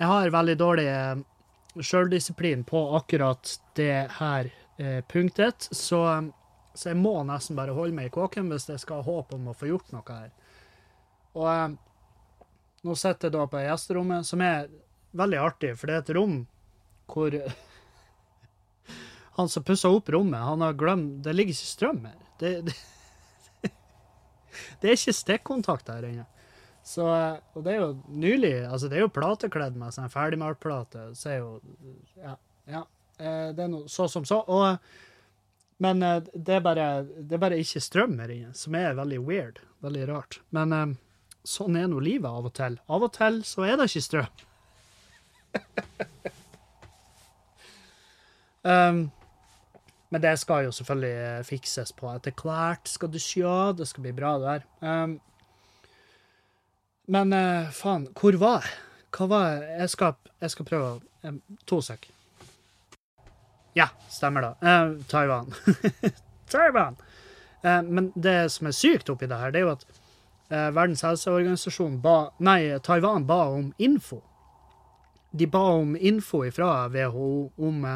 [0.00, 1.20] jeg har veldig dårlig eh,
[1.80, 6.30] sjøldisiplin på akkurat det her eh, punktet, så,
[6.74, 9.52] så jeg må nesten bare holde meg i kåken hvis jeg skal ha håp om
[9.52, 10.32] å få gjort noe her.
[11.34, 11.68] Og eh,
[12.84, 14.68] nå sitter jeg da på gjesterommet, som er
[15.14, 16.42] veldig artig, for det er et rom
[17.10, 17.34] hvor
[19.36, 22.20] han som pussa opp rommet, han har glemt Det ligger ikke strøm her.
[22.40, 22.52] Det,
[23.62, 23.72] det,
[24.80, 26.28] det er ikke stikkontakt her inne.
[26.84, 27.04] Så,
[27.56, 31.10] og det er jo nylig altså Det er jo platekledd med sånn ferdigmaltplate.
[31.16, 31.50] Så er jo
[32.20, 32.36] Ja.
[32.68, 32.82] ja
[33.18, 34.42] eh, det er noe så som så.
[34.44, 34.76] Og,
[35.82, 39.22] men eh, det er, bare, det er bare ikke strøm her inne, som er veldig
[39.24, 39.62] weird.
[39.84, 40.40] Veldig rart.
[40.54, 40.92] Men eh,
[41.44, 42.78] sånn er nå livet av og til.
[42.88, 44.32] Av og til så er det ikke strøm.
[48.72, 48.98] um,
[50.14, 53.72] men det skal jo selvfølgelig eh, fikses på etter hvert, skal du sjå.
[53.74, 54.66] Det skal bli bra, der.
[54.78, 55.18] Um,
[57.10, 58.76] men uh, faen, hvor var jeg?
[59.14, 59.64] Hva var jeg?
[59.80, 60.92] Jeg skal, jeg skal prøve
[61.26, 62.06] um, To sek.
[63.74, 64.52] Ja, stemmer da.
[64.62, 65.50] Uh, Taiwan.
[66.52, 67.00] Taiwan!
[67.64, 69.86] Uh, men det som er sykt oppi det her, det er jo at
[70.48, 74.20] Verdens helseorganisasjon ba Nei, Taiwan ba om info.
[75.32, 77.86] De ba om info fra WHO om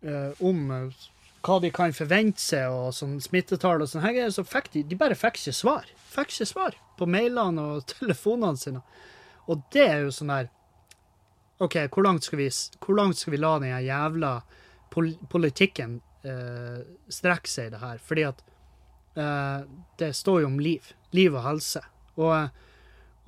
[0.00, 1.06] Eh, om eh,
[1.42, 4.04] hva de kan forvente seg, og sånn smittetall og sånn,
[4.34, 5.88] så fikk de, de bare fikk ikke svar.
[6.12, 8.84] Fikk ikke svar på mailene og telefonene sine.
[9.48, 10.52] Og det er jo sånn der
[11.58, 12.46] OK, hvor langt skal vi,
[12.94, 14.36] langt skal vi la den jævla
[14.94, 17.98] pol politikken eh, strekke seg i det her?
[17.98, 18.57] Fordi at eh,
[19.98, 20.92] det står jo om liv.
[21.16, 21.82] Liv og helse.
[22.18, 22.48] Og,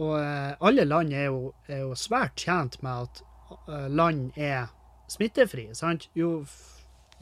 [0.01, 3.23] og eh, alle land er jo, er jo, svært tjent med at
[3.69, 4.71] eh, land er
[5.11, 5.69] smittefri.
[5.75, 6.09] Sant?
[6.19, 6.45] Jo,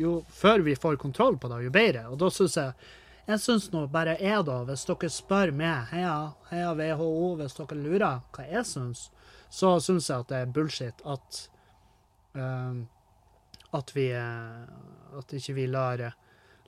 [0.00, 2.06] jo før vi får kontroll på det, jo bedre.
[2.12, 2.88] Og da syns jeg
[3.28, 6.12] jeg syns nå bare jeg, da, hvis dere spør meg, heia,
[6.48, 9.02] heia WHO, hvis dere lurer hva jeg syns,
[9.52, 11.40] så syns jeg at det er bullshit at
[12.40, 12.78] uh,
[13.76, 14.64] at vi uh,
[15.18, 16.00] At ikke vi lar,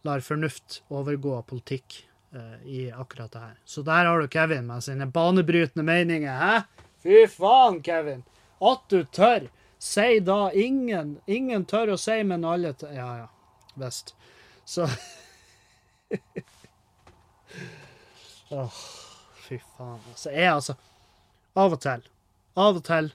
[0.03, 3.57] lar fornuft overgå politikk uh, i akkurat det her.
[3.65, 6.39] Så der har du Kevin med sine banebrytende meninger.
[6.39, 6.61] Hæ?
[7.03, 8.25] Fy faen, Kevin!
[8.61, 9.49] At du tør!
[9.79, 11.21] Si da ingen.
[11.27, 12.93] Ingen tør å si, men alle tør.
[12.93, 13.29] Ja, ja.
[13.81, 14.15] Visst.
[14.69, 14.85] Så
[18.51, 18.75] oh,
[19.47, 20.01] fy faen.
[20.13, 20.75] Altså, jeg altså
[21.59, 22.05] Av og til,
[22.61, 23.11] av og til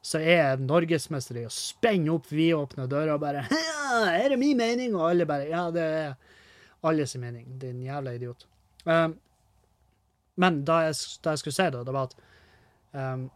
[0.00, 4.56] så er jeg norgesmester i å spenne opp vidåpne dører og bare 'Er det min
[4.56, 6.14] mening?' Og alle bare 'Ja, det er
[6.82, 8.46] alles mening', din jævla idiot.
[8.84, 9.18] Um,
[10.34, 12.14] men da jeg, da jeg, skulle si det, det var at
[12.92, 13.30] um,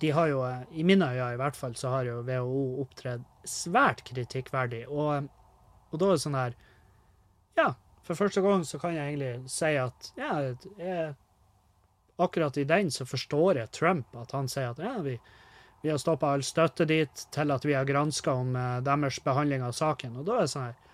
[0.00, 4.04] de har jo, i mine øyne i hvert fall, så har jo WHO opptredd svært
[4.08, 4.86] kritikkverdig.
[4.88, 5.26] Og,
[5.90, 6.58] og da er det sånn her
[7.58, 7.72] Ja,
[8.06, 10.30] for første gang så kan jeg egentlig si at ja,
[10.78, 11.14] jeg,
[12.20, 15.16] akkurat i den så forstår jeg Trump, at han sier at ja, vi,
[15.82, 19.66] vi har stoppa all støtte dit til at vi har granska om uh, deres behandling
[19.66, 20.16] av saken.
[20.20, 20.89] Og da er det sånn her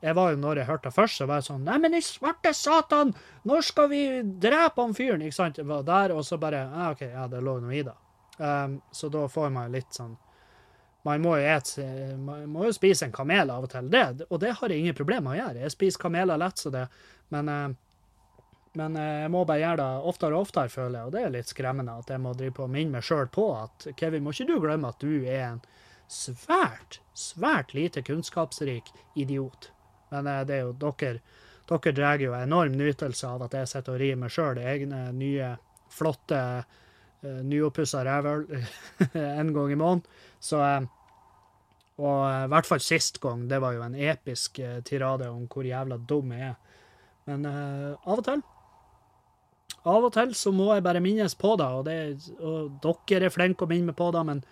[0.00, 2.02] jeg var jo, når jeg hørte det først, så var jeg sånn Nei, men i
[2.04, 3.12] svarte satan!
[3.48, 5.22] Når skal vi drepe han fyren?
[5.24, 5.60] Ikke sant?
[5.60, 7.94] Jeg var der, og så bare Ja, OK, ja, det lå noe i det.
[8.38, 10.16] Um, så da får man litt sånn
[11.04, 11.68] Man må et,
[12.18, 14.96] man må jo spise en kamel av og til, det, og det har jeg ingen
[14.96, 15.64] problemer med å gjøre.
[15.64, 16.84] Jeg spiser kameler lett så det,
[17.34, 18.44] men, uh,
[18.78, 21.34] men uh, jeg må bare gjøre det oftere og oftere, føler jeg, og det er
[21.34, 24.50] litt skremmende at jeg må drive på minne meg sjøl på at Kevin, må ikke
[24.52, 25.64] du glemme at du er en
[26.12, 29.70] svært, svært lite kunnskapsrik idiot.
[30.12, 31.18] Men uh, det er jo dere
[31.72, 35.54] dere drar jo enorm nytelse av at jeg sitter og rir meg sjøl egne nye,
[35.92, 38.48] flotte uh, nyoppussa rævøl
[39.40, 40.04] en gang i måneden.
[40.40, 40.90] Så uh,
[42.02, 43.46] Og i hvert fall sist gang.
[43.48, 46.54] Det var jo en episk tirade om hvor jævla dum jeg er.
[47.28, 48.40] Men av og til
[49.84, 53.34] Av og til så må jeg bare minnes på det, og, det, og dere er
[53.34, 54.42] flinke å minne meg på det, men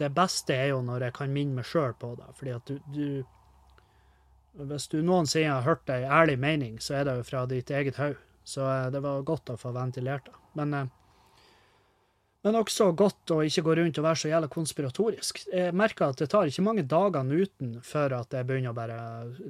[0.00, 2.30] det beste er jo når jeg kan minne meg sjøl på det.
[2.38, 7.16] fordi at du, du Hvis du noensinne har hørt ei ærlig mening, så er det
[7.16, 8.18] jo fra ditt eget hode.
[8.44, 10.34] Så det var godt å få ventilert det.
[10.58, 10.90] Men
[12.40, 15.42] men også godt å ikke gå rundt og være så jævla konspiratorisk.
[15.52, 19.00] Jeg merker at det tar ikke mange dagene uten før at jeg begynner å bare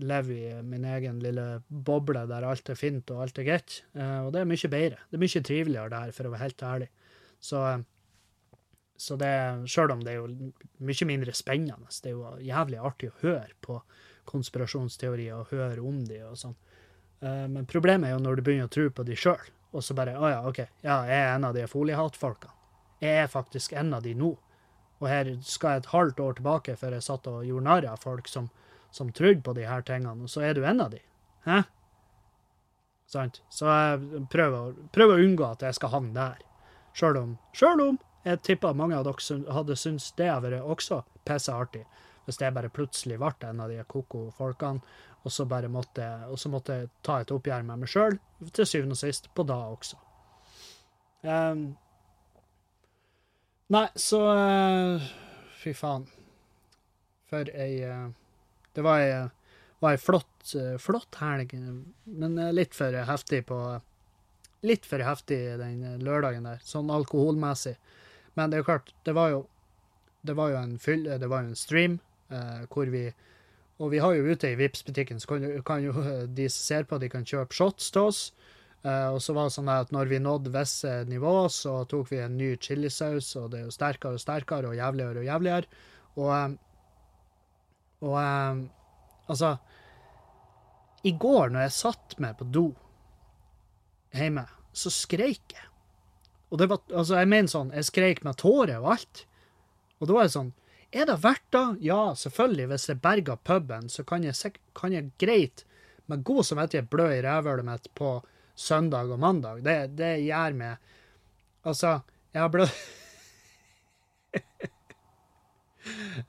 [0.02, 3.78] leve i min egen lille boble der alt er fint og alt er greit.
[3.94, 4.98] Eh, og det er mye bedre.
[5.06, 6.90] Det er mye triveligere det her, for å være helt ærlig.
[7.38, 7.62] Så,
[9.00, 9.32] så det,
[9.70, 10.50] sjøl om det er jo
[10.84, 13.78] mye mindre spennende, det er jo jævlig artig å høre på
[14.28, 16.56] konspirasjonsteorier og høre om de og sånn.
[17.24, 19.94] Eh, men problemet er jo når du begynner å tro på de sjøl, og så
[19.96, 22.56] bare Å ja, OK, ja, jeg er en av de foliehattfolkene.
[23.00, 24.34] Jeg er faktisk en av de nå.
[25.00, 28.02] Og her skal jeg et halvt år tilbake før jeg satt og gjorde narr av
[28.02, 28.50] folk som,
[28.92, 31.00] som trodde på de her tingene, og så er du en av de.
[31.46, 31.62] Hæ?
[33.08, 33.40] Sant?
[33.48, 36.44] Så jeg prøver, prøver å unngå at jeg skal havne der.
[36.92, 41.02] Sjøl om, selv om jeg tipper mange av dere hadde syntes det hadde vært også
[41.24, 41.86] pisseartig
[42.30, 44.80] hvis det bare plutselig ble en av de koko folkene,
[45.24, 46.06] og så bare måtte,
[46.38, 48.16] så måtte jeg ta et oppgjør med meg sjøl,
[48.54, 49.98] til syvende og sist, på da også.
[51.26, 51.64] Um,
[53.70, 55.10] Nei, så uh,
[55.60, 56.06] Fy faen.
[57.30, 58.08] For ei uh,
[58.74, 59.20] Det var ei,
[59.82, 61.52] var ei flott, uh, flott helg,
[62.06, 63.60] men litt for heftig på
[64.66, 67.78] Litt for heftig den lørdagen der, sånn alkoholmessig.
[68.34, 69.42] Men det er jo klart, det var jo,
[70.26, 71.98] det var jo en fyll, det var jo en stream
[72.30, 73.10] eh, hvor vi
[73.80, 75.92] Og vi har jo ute i vips butikken så kan, kan jo
[76.28, 78.18] de som ser på, de kan kjøpe shots til oss.
[78.82, 82.20] Eh, og så var det sånn at når vi nådde visse nivå, så tok vi
[82.24, 85.80] en ny chilisaus, og det er jo sterkere og sterkere og jævligere og jævligere.
[86.16, 86.54] Og, eh,
[88.08, 88.62] og eh,
[89.28, 89.54] altså
[91.04, 92.66] I går, når jeg satt meg på do
[94.16, 95.69] hjemme, så skreik jeg.
[96.50, 99.24] Og det var, altså jeg mener sånn, jeg skreik med tårer og alt.
[100.00, 100.52] Og da var jeg sånn,
[100.90, 101.66] er det verdt det?
[101.86, 104.34] Ja, selvfølgelig, hvis jeg berger puben, så kan jeg,
[104.74, 105.64] kan jeg greit
[106.10, 108.16] med god samvittighet blø i rævhølet mitt på
[108.58, 109.62] søndag og mandag.
[109.64, 110.76] Det, det gjør meg
[111.60, 112.00] Altså,
[112.32, 112.72] jeg har blødd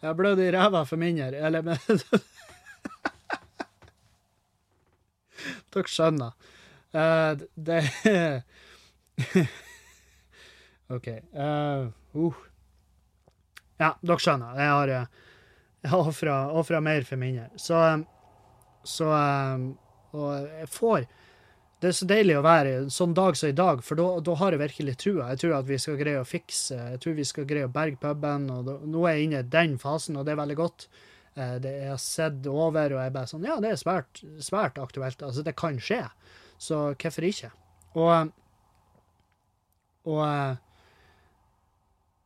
[0.02, 1.78] Jeg har blødd i ræva for mindre, eller men
[5.72, 6.32] Dere skjønner.
[6.92, 7.82] Uh, det
[10.92, 11.08] OK.
[11.34, 12.40] Uh, uh.
[13.82, 14.58] Ja, dere skjønner.
[14.60, 15.06] Jeg har, eh,
[15.88, 15.92] jeg
[16.62, 17.50] ofra mer for mindre.
[17.58, 18.04] Så, eh,
[18.84, 19.08] så
[20.12, 21.08] Og jeg får
[21.82, 24.52] Det er så deilig å være en sånn dag som i dag, for da, har
[24.52, 25.30] jeg virkelig trua.
[25.30, 27.98] Jeg tror at vi skal greie å fikse Jeg tror vi skal greie å berge
[27.98, 30.88] puben, og da, nå er jeg inne i den fasen, og det er veldig godt.
[31.34, 35.24] Det er sett over, og jeg bare sånn Ja, det er svært, svært aktuelt.
[35.24, 36.04] Altså, det kan skje.
[36.60, 37.50] Så hvorfor ikke?
[37.96, 38.32] Og,
[40.06, 40.60] og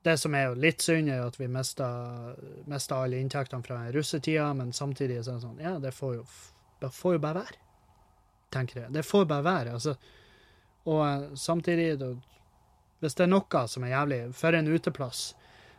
[0.05, 1.87] det som er jo litt synd, er jo at vi mista,
[2.97, 6.25] alle inntektene fra russetida, men samtidig så er det sånn Ja, det får jo,
[6.83, 7.61] det får jo bare være,
[8.53, 8.93] tenker jeg.
[8.93, 9.73] Det får bare være.
[9.79, 9.95] altså.
[10.85, 12.11] Og eh, samtidig, da,
[13.01, 15.23] hvis det er noe som er jævlig For en uteplass.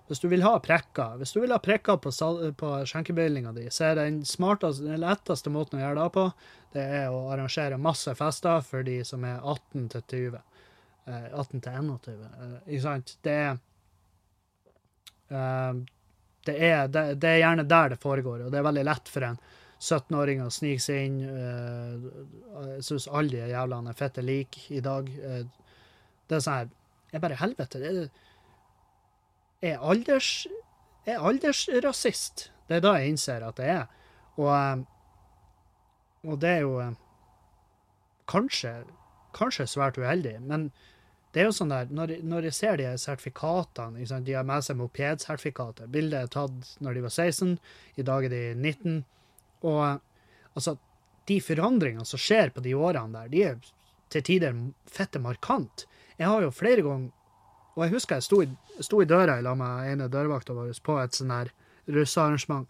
[0.07, 2.13] Hvis du vil ha prekker hvis du vil ha prekker på,
[2.61, 6.27] på skjenkebevillinga di, så er den smarteste, den letteste måten å gjøre det på,
[6.77, 10.45] det er å arrangere masse fester for de som er 18 til 20.
[11.07, 12.21] Eh, 18 til 21.
[12.29, 13.17] eh, Ikke sant?
[13.27, 13.65] Det er eh,
[15.29, 19.27] det er, det, det er gjerne der det foregår, og det er veldig lett for
[19.27, 19.39] en
[19.77, 21.17] 17-åring å snike seg inn.
[21.27, 22.07] eh,
[22.77, 25.11] jeg syns alle de jævlene er fette like i dag.
[25.11, 25.43] Eh,
[26.27, 26.71] det er sånn her
[27.13, 27.79] Jeg bare helvete.
[27.81, 28.09] Det er,
[29.73, 30.47] er alders
[31.07, 32.51] er aldersrasist.
[32.67, 33.85] Det er da jeg innser at det er.
[34.37, 34.81] Og, eh,
[36.27, 36.81] og det er jo
[38.27, 38.73] kanskje,
[39.37, 40.71] kanskje svært uheldig, men
[41.37, 44.65] det er jo sånn der, når, når jeg ser de sertifikatene, liksom, de har med
[44.65, 47.51] seg mopedsertifikatet, bildet er tatt når de var 16,
[48.01, 48.95] i dag er de 19,
[49.69, 49.83] og
[50.57, 50.73] altså,
[51.29, 53.59] de forandringene som skjer på de årene der, de er
[54.15, 54.57] til tider
[54.89, 55.85] fette markant.
[56.17, 57.13] Jeg har jo flere ganger,
[57.75, 58.49] og jeg husker jeg sto i,
[58.89, 61.53] sto i døra i lag med ene dørvakta vår på et sånn her
[61.99, 62.65] russearrangement,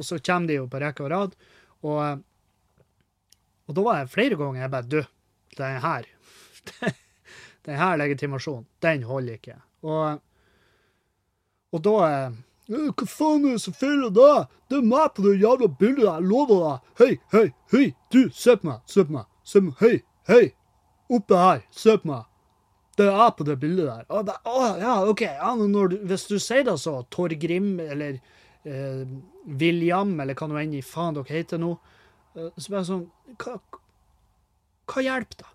[0.00, 1.36] og så kommer de jo på rekke og rad,
[1.84, 2.24] og,
[3.68, 5.00] og da var jeg flere ganger jeg bare, du,
[5.60, 6.10] det er her,
[7.68, 9.58] den her legitimasjonen, den holder ikke.
[9.82, 10.22] Og,
[11.72, 12.38] og da eh,
[12.70, 14.50] Hva faen er det som feiler deg?
[14.70, 16.90] Det er meg på det jævla bildet der, jeg lover deg.
[17.00, 19.96] Hei, hei, hei, du, se på meg, se på meg, se på meg, hei,
[20.30, 20.44] hei,
[21.10, 22.28] oppe her, se på meg.
[23.00, 24.04] Det er jeg på det bildet der.
[24.12, 28.18] Og jeg å, ja, OK, ja, når hvis du sier det så, Torgrim, eller
[28.68, 29.04] eh,
[29.60, 31.70] William, eller hva nå enn i faen dere heter nå,
[32.36, 33.06] eh, så bare sånn,
[33.40, 33.56] hva,
[34.90, 35.54] hva hjelper da?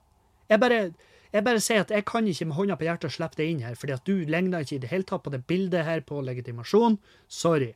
[0.51, 0.79] Jeg bare,
[1.35, 3.75] jeg bare sier at jeg kan ikke med hånda på hjertet slippe det inn her,
[3.75, 6.95] fordi at du ligner ikke i det hele tatt på det bildet her på legitimasjon.
[7.27, 7.73] Sorry.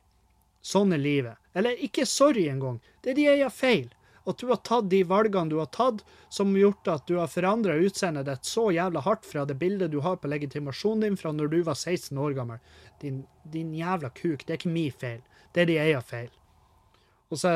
[0.64, 1.36] Sånn er livet.
[1.56, 2.78] Eller ikke sorry engang.
[3.04, 3.90] Det er de eier feil.
[4.28, 6.00] At du har tatt de valgene du har tatt,
[6.32, 9.92] som har gjort at du har forandra utseendet ditt så jævla hardt fra det bildet
[9.92, 12.60] du har på legitimasjonen din fra når du var 16 år gammel.
[13.00, 14.44] Din, din jævla kuk.
[14.44, 15.20] Det er ikke min feil.
[15.52, 16.28] Det er de eier feil.
[17.30, 17.54] Og så,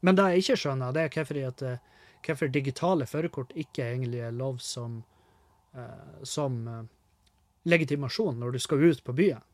[0.00, 4.22] men det jeg ikke skjønner, det er hvorfor, at, eh, hvorfor digitale førerkort ikke egentlig
[4.24, 5.02] er lov som,
[5.74, 6.82] eh, som eh,
[7.68, 9.44] legitimasjon når du skal ut på byen.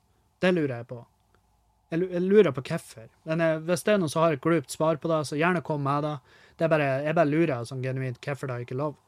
[0.40, 1.00] Det lurer jeg på.
[1.94, 3.06] Jeg lurer på hvorfor.
[3.06, 5.84] Eh, hvis det er noen som har et glupt svar på det, så gjerne kom
[5.84, 6.16] med det.
[6.58, 8.98] det bare, jeg bare lurer sånn genuint hvorfor det ikke er lov.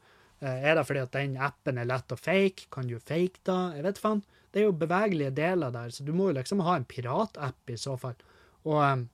[0.41, 2.71] Eh, er det fordi at den appen er lett å fake?
[2.71, 3.61] Kan du fake det?
[3.79, 4.23] Jeg vet faen.
[4.53, 7.77] Det er jo bevegelige deler der, så du må jo liksom ha en piratapp i
[7.81, 8.17] så fall.
[8.65, 9.07] Og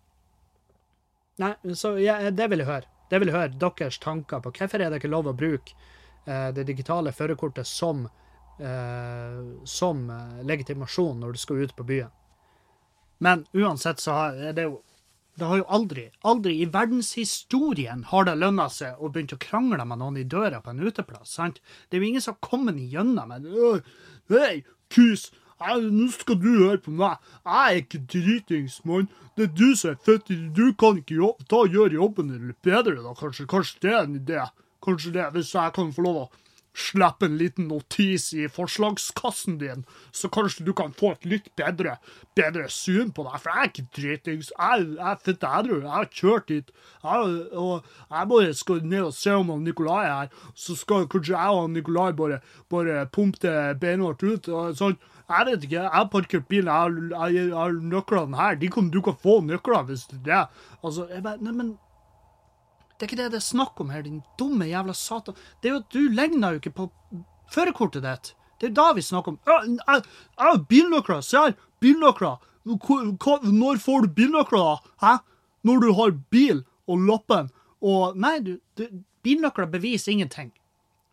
[1.40, 2.88] Nei, så ja, det vil jeg høre.
[3.12, 4.54] Det vil høre deres tanker på.
[4.56, 5.74] Hvorfor er det ikke lov å bruke
[6.24, 8.06] eh, det digitale førerkortet som,
[8.56, 12.14] eh, som eh, legitimasjon når du skal ut på byen?
[13.22, 14.80] Men uansett så har det jo
[15.34, 19.84] det har jo aldri, aldri i verdenshistorien har det lønna seg å begynne å krangle
[19.88, 21.32] med noen i døra på en uteplass.
[21.38, 21.62] sant?
[21.88, 23.80] Det er jo ingen som har kommet igjennom med «Åh,
[24.28, 24.60] Hei,
[24.92, 25.30] kus,
[25.62, 27.20] Nå skal du høre på meg.
[27.44, 29.08] Jeg er ikke dritings, mann.
[29.36, 32.50] Det er du som er født Du kan ikke jobb, ta og gjøre jobben din
[32.50, 33.14] litt bedre, da.
[33.16, 34.44] Kanskje, kanskje det er en idé.
[34.84, 36.30] Kanskje det, Hvis jeg kan få lov å
[36.72, 41.98] slippe en liten notis i forslagskassen din, så kanskje du kan få et litt bedre,
[42.36, 43.38] bedre syn på deg.
[43.42, 44.52] For jeg er ikke dritings.
[44.56, 45.78] Jeg, er født edru.
[45.82, 46.72] Jeg har kjørt dit.
[47.04, 50.36] Jeg, og jeg bare skal ned og se om han Nikolai er her.
[50.54, 52.40] Så skal kanskje jeg og han Nikolai bare,
[52.72, 54.48] bare pumpe det beinhardt ut.
[54.48, 55.00] Og sånn.
[55.28, 55.78] Jeg vet ikke.
[55.78, 56.68] Jeg har parkert bilen.
[56.68, 58.58] Jeg har, jeg, har nøklene her.
[58.60, 60.46] De kan, du kan få nøklene hvis det er.
[60.82, 61.72] Altså, jeg bare, nei, men
[62.96, 65.34] det er ikke det det er snakk om her, din dumme jævla satan.
[65.60, 66.88] Det er jo at du ligner jo ikke på
[67.50, 68.34] førerkortet ditt.
[68.60, 70.02] Det er da vi snakker om jeg
[70.38, 71.20] har bilnøkler.
[71.26, 72.38] Se her, bilnøkler.
[72.64, 74.92] Når får du bilnøkler, da?
[75.02, 75.16] Hæ?
[75.66, 77.50] Når du har bil og lappen
[77.82, 78.86] og Nei, du, du
[79.26, 80.52] bilnøkler beviser ingenting.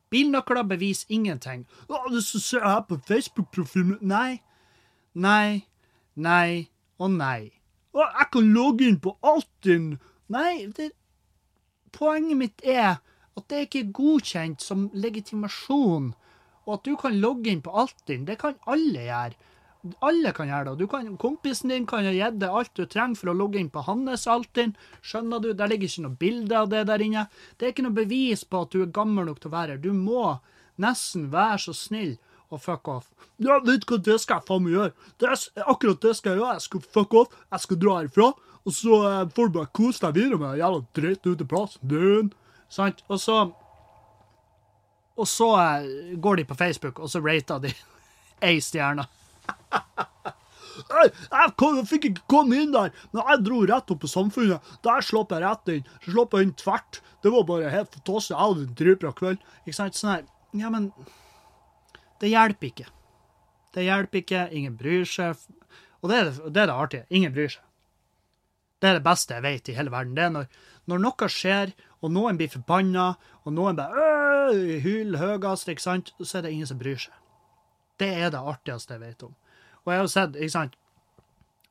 [0.10, 1.66] Bilnøkler beviser ingenting.
[1.88, 4.41] Å, det som ser her på Facebook-profilen Nei.
[5.14, 5.66] Nei.
[6.16, 7.51] Nei og nei.
[7.93, 9.93] Å, Jeg kan logge inn på Altinn.
[10.30, 10.91] Nei, det
[11.95, 12.99] poenget mitt er
[13.39, 16.12] at det ikke er godkjent som legitimasjon,
[16.68, 18.28] og at du kan logge inn på Altinn.
[18.28, 19.38] Det kan alle gjøre.
[20.04, 20.88] Alle kan gjøre det.
[20.92, 24.26] Kan, kompisen din kan gi deg alt du trenger for å logge inn på hans
[24.28, 24.74] Altinn.
[25.02, 25.54] Skjønner du?
[25.56, 27.28] Der ligger ikke noe bilde av det der inne.
[27.56, 29.84] Det er ikke noe bevis på at du er gammel nok til å være her.
[29.84, 30.34] Du må
[30.80, 32.18] nesten være så snill
[32.50, 33.08] og fuck off.
[33.38, 34.94] Ja, vet du hva, det skal jeg faen meg gjøre.
[35.22, 36.58] Det er akkurat det skal jeg gjøre.
[36.58, 37.40] Jeg skal fuck off.
[37.48, 38.30] Jeg skal dra herfra.
[38.68, 41.50] Og så eh, får du bare kose deg videre med den jævla dritt ute i
[41.54, 42.34] plassen din.
[42.70, 43.04] Sant?
[43.08, 43.38] Og så
[45.20, 47.74] Og så eh, går de på Facebook, og så rater de
[48.50, 49.08] ei stjerne.
[50.89, 54.66] Jeg, fikk ikke komme inn der, men jeg dro rett opp på Samfunnet.
[54.86, 55.88] Der slapp jeg rett inn.
[56.04, 57.02] Så slapp jeg inn tvert.
[57.24, 58.34] Det var bare helt fantastisk.
[58.34, 59.43] Jeg hadde en dritbra kveld.
[59.66, 60.00] Ikke sant?
[60.00, 60.28] Sånn her.
[60.58, 60.89] Ja, men
[62.24, 62.88] det hjelper ikke.
[63.76, 64.45] Det hjelper ikke.
[64.56, 65.43] Ingen bryr seg.
[66.00, 67.06] Og det er det, det er det artige.
[67.10, 67.66] Ingen bryr seg.
[68.80, 70.16] Det er det beste jeg vet i hele verden.
[70.16, 70.52] Det er når,
[70.88, 73.10] når noe skjer, og noen blir forbanna,
[73.43, 74.54] og noen bare
[74.86, 77.16] hyler høyest, ikke sant, så er det ingen som bryr seg.
[78.00, 79.34] Det er det artigste jeg vet om.
[79.84, 80.78] Og jeg har sett, ikke sant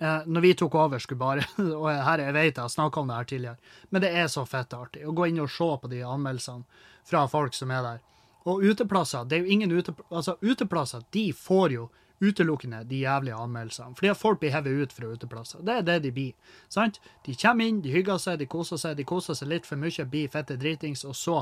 [0.01, 1.45] eh, Når vi tok over, skulle bare
[1.81, 4.45] Og her, jeg vet jeg har snakka om det her tidligere, men det er så
[4.49, 8.03] fett artig å gå inn og se på de anmeldelsene fra folk som er der.
[8.49, 11.89] Og uteplasser, det er jo ingen ute, altså uteplasser, de får jo
[12.21, 13.95] utelukkende de jævlige anmeldelsene.
[13.97, 15.63] Fordi at folk blir hevet ut fra uteplasser.
[15.65, 16.33] Det er det de blir.
[16.69, 17.01] sant?
[17.27, 20.05] De kommer inn, de hygger seg, de koser seg, de koser seg litt for mye,
[20.05, 21.39] blir fette dritings, og så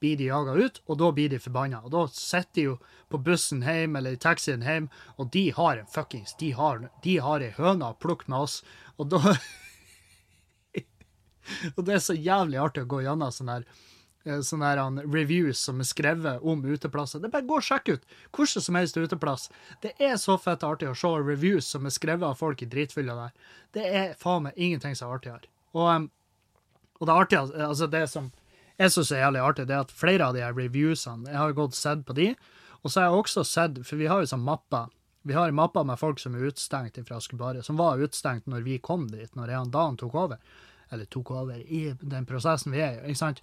[0.00, 1.80] blir de jaga ut, og da blir de forbanna.
[1.84, 2.74] Og da sitter de jo
[3.12, 7.18] på bussen hjem eller i taxien hjem, og de har en fuckings De har, de
[7.22, 8.62] har ei høne å plukke med oss,
[8.98, 9.20] og da
[11.76, 13.66] Og det er så jævlig artig å gå gjennom sånn her
[14.24, 17.20] eh, sånne her reviews som er skrevet om uteplasser.
[17.20, 19.50] Det er bare gå og sjekk ut hvordan som helst uteplass.
[19.84, 23.18] Det er så fett artig å se reviews som er skrevet av folk i dritfylla
[23.18, 23.36] der.
[23.76, 25.52] Det er faen meg ingenting som er artigere.
[25.76, 26.08] Og,
[27.00, 28.32] og det artige, altså det som
[28.80, 31.56] jeg syns er jævlig artig, det er at flere av de her reviewsene Jeg har
[31.56, 32.32] gått og sett på de,
[32.82, 34.90] og så har jeg også sett For vi har jo sånn mapper.
[35.24, 38.80] Vi har mapper med folk som er utstengt fra Skubaret, som var utstengt når vi
[38.82, 40.42] kom dit, når jeg og Dan tok over.
[40.92, 43.40] Eller tok over i den prosessen vi er i, ikke sant?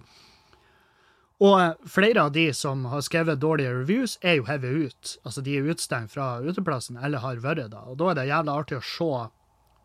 [1.42, 5.14] Og eh, flere av de som har skrevet dårlige reviews, er jo hevet ut.
[5.24, 7.82] Altså, de er utstengt fra uteplassen, eller har vært da.
[7.90, 9.10] Og da er det jævlig artig å se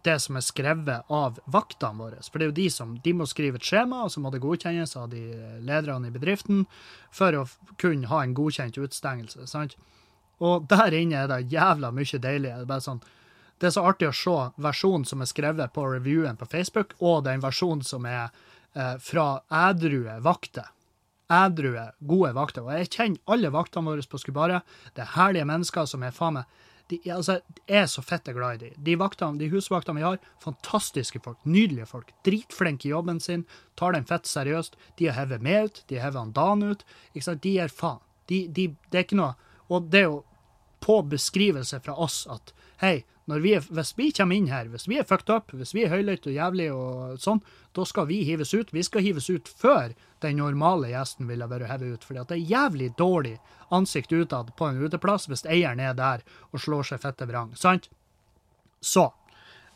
[0.08, 2.22] det som er skrevet av vaktene våre.
[2.24, 4.42] For det er jo de som de må skrive et skjema, og så må det
[4.44, 5.24] godkjennes av de
[5.68, 6.66] lederne i bedriften
[7.14, 7.46] for å
[7.82, 9.48] kunne ha en godkjent utestengelse.
[9.48, 9.78] sant?
[10.40, 12.54] Og der inne er det jævla mye deilig.
[12.54, 13.06] Det er bare sånn
[13.58, 17.24] det er så artig å se versjonen som er skrevet på reviewen på Facebook, og
[17.26, 18.28] den versjonen som er
[18.78, 20.70] eh, fra ædrue vakter.
[21.34, 22.68] Ædrue, gode vakter.
[22.68, 24.78] Og jeg kjenner alle vaktene våre på Skubaret.
[24.94, 28.62] Det er herlige mennesker som er faen meg de, altså, jeg er så fette glad
[28.62, 28.70] i de.
[28.90, 31.40] De, vaktene, de husvaktene vi har, fantastiske folk.
[31.44, 32.14] Nydelige folk.
[32.28, 33.44] Dritflinke i jobben sin.
[33.80, 34.78] Tar den fett seriøst.
[35.00, 35.84] De har hevet meg ut.
[35.90, 36.86] De har hevet Dan ut.
[37.14, 37.44] Ikke sant?
[37.44, 38.00] De gir faen.
[38.28, 39.38] De, de, det er ikke noe
[39.72, 40.18] Og det er jo
[40.84, 42.52] på beskrivelse fra oss at
[42.84, 45.74] hei, når vi er, hvis vi kommer inn her, hvis vi er fucked up, hvis
[45.76, 47.42] vi er høylytte og jævlige og sånn,
[47.76, 48.72] da skal vi hives ut.
[48.72, 49.92] Vi skal hives ut før
[50.24, 52.18] den normale gjesten ville vært hevet ut.
[52.22, 53.36] at det er jævlig dårlig
[53.70, 56.24] ansikt utad på en uteplass hvis eieren er der
[56.54, 57.52] og slår seg fette vrang.
[57.56, 57.90] Sant?
[58.80, 59.10] Så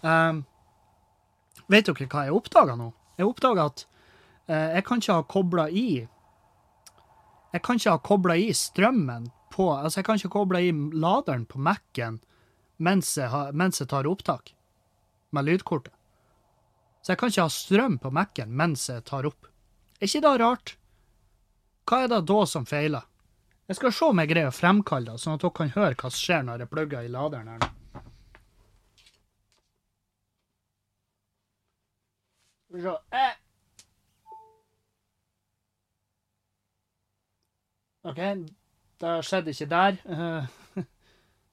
[0.01, 0.45] um,
[1.67, 2.91] Vet dere hva jeg oppdaga nå?
[3.19, 3.85] Jeg oppdaga at
[4.47, 5.87] uh, jeg kan ikke ha kobla i
[7.51, 11.45] Jeg kan ikke ha kobla i strømmen på Altså, jeg kan ikke koble i laderen
[11.45, 12.21] på Mac-en
[12.81, 14.53] mens, jeg har- mens jeg tar opptak
[15.31, 15.93] med lydkortet.
[17.01, 19.47] Så jeg kan ikke ha strøm på Mac-en mens jeg tar opp.
[19.99, 20.75] Er ikke det rart?
[21.87, 23.05] Hva er det da som feiler?
[23.67, 26.09] Jeg skal se om jeg greier å fremkalle det, sånn at dere kan høre hva
[26.11, 27.59] som skjer når jeg plugger i laderen her.
[27.59, 27.67] nå.
[33.11, 33.33] Eh.
[38.03, 38.17] OK,
[39.01, 39.99] det skjedde ikke der.
[40.05, 40.45] Eh,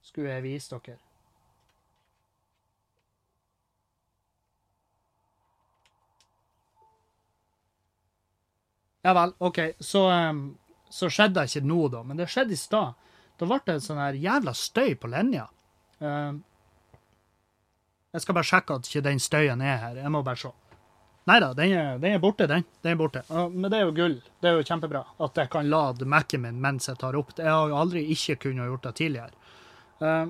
[0.09, 0.97] Skulle jeg vise dere.
[9.09, 9.59] Ja vel, OK.
[9.81, 10.41] Så, em,
[10.93, 12.03] så skjedde det ikke nå, da.
[12.05, 12.97] Men det skjedde i stad.
[13.41, 15.47] Da ble det en sånn her jævla støy på linja.
[16.05, 16.43] Em,
[18.13, 20.01] jeg skal bare sjekke at ikke den støyen er her.
[20.03, 20.51] Jeg må bare se.
[21.29, 22.67] Nei da, den den er borte, den.
[22.85, 23.23] Den er borte.
[23.33, 24.17] Men det er jo gull.
[24.41, 27.33] Det er jo kjempebra at jeg kan lade Mac-en min mens jeg tar opp.
[27.37, 29.55] Jeg har jo aldri ikke kunnet gjort det tidligere.
[30.05, 30.29] Uh,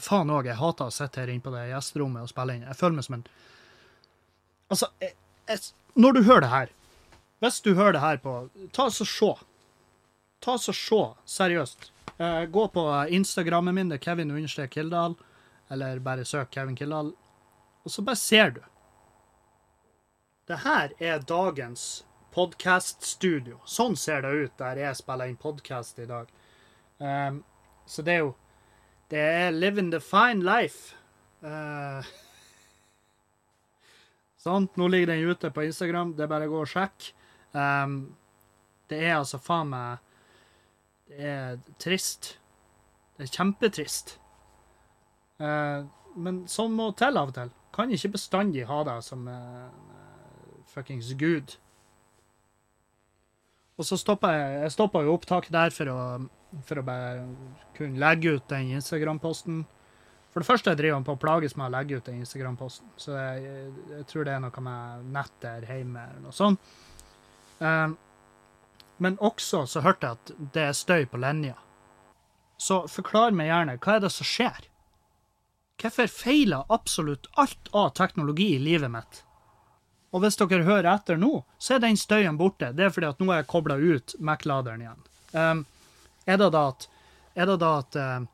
[0.00, 2.64] faen òg, jeg hater å sitte her inne på det gjesterommet og spille inn.
[2.68, 3.26] Jeg føler meg som en
[4.72, 5.12] Altså, jeg,
[5.48, 5.60] jeg,
[6.00, 6.70] når du hører det her
[7.42, 8.34] Hvis du hører det her på
[8.72, 9.32] Ta oss og se.
[10.44, 11.02] Ta oss og se,
[11.38, 11.90] seriøst.
[12.20, 12.84] Uh, gå på
[13.16, 15.16] Instagrammen min, det er Kevin understrek Kildahl,
[15.72, 17.10] eller bare søk Kevin Kildahl,
[17.84, 18.60] og så bare ser du.
[20.46, 22.04] Det her er dagens
[22.34, 23.60] podkaststudio.
[23.64, 26.28] Sånn ser det ut der jeg spiller inn podkast i dag.
[26.98, 27.42] Um,
[27.86, 28.34] så det er jo
[29.10, 30.94] Det er living the fine life.
[31.44, 32.00] Uh,
[34.40, 34.64] sånn.
[34.80, 36.14] Nå ligger den ute på Instagram.
[36.16, 37.10] Det er bare å gå og sjekke.
[37.54, 37.98] Um,
[38.90, 40.02] det er altså faen meg
[41.08, 42.34] Det er trist.
[43.14, 44.16] Det er kjempetrist.
[45.38, 45.86] Uh,
[46.18, 47.52] men sånn må til av og til.
[47.74, 49.68] Kan ikke bestandig ha deg som uh,
[50.70, 51.56] fuckings Gud.
[53.74, 56.00] Og så stoppa jeg Jeg jo opptaket der for å,
[56.62, 57.24] for å bare
[57.76, 59.64] kunne legge ut den Instagram-posten.
[60.34, 63.12] For det første driver han på å plages med å legge ut den Instagram-posten, så
[63.14, 66.72] jeg, jeg, jeg tror det er noe med nettet her hjemme eller noe sånt.
[67.58, 67.96] Um,
[68.96, 71.56] men også så hørte jeg at det er støy på linja.
[72.56, 74.68] Så forklar meg gjerne, hva er det som skjer?
[75.82, 79.22] Hvorfor feiler absolutt alt av teknologi i livet mitt?
[80.14, 82.70] Og hvis dere hører etter nå, så er den støyen borte.
[82.72, 85.02] Det er fordi at nå er jeg kobla ut Mac-laderen igjen.
[85.34, 85.64] Um,
[86.30, 86.86] er det da at,
[87.34, 88.28] det da at uh,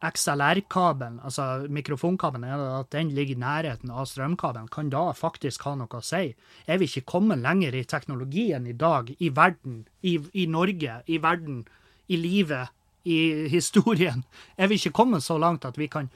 [0.00, 6.00] XLR-kabelen, altså mikrofonkabelen, at den ligger i nærheten av strømkabelen, kan da faktisk ha noe
[6.00, 6.32] å si?
[6.64, 11.20] Er vi ikke kommet lenger i teknologien i dag, i verden, i, i Norge, i
[11.20, 11.66] verden,
[12.08, 12.72] i livet,
[13.04, 14.24] i historien?
[14.56, 16.08] Er vi ikke kommet så langt at vi kan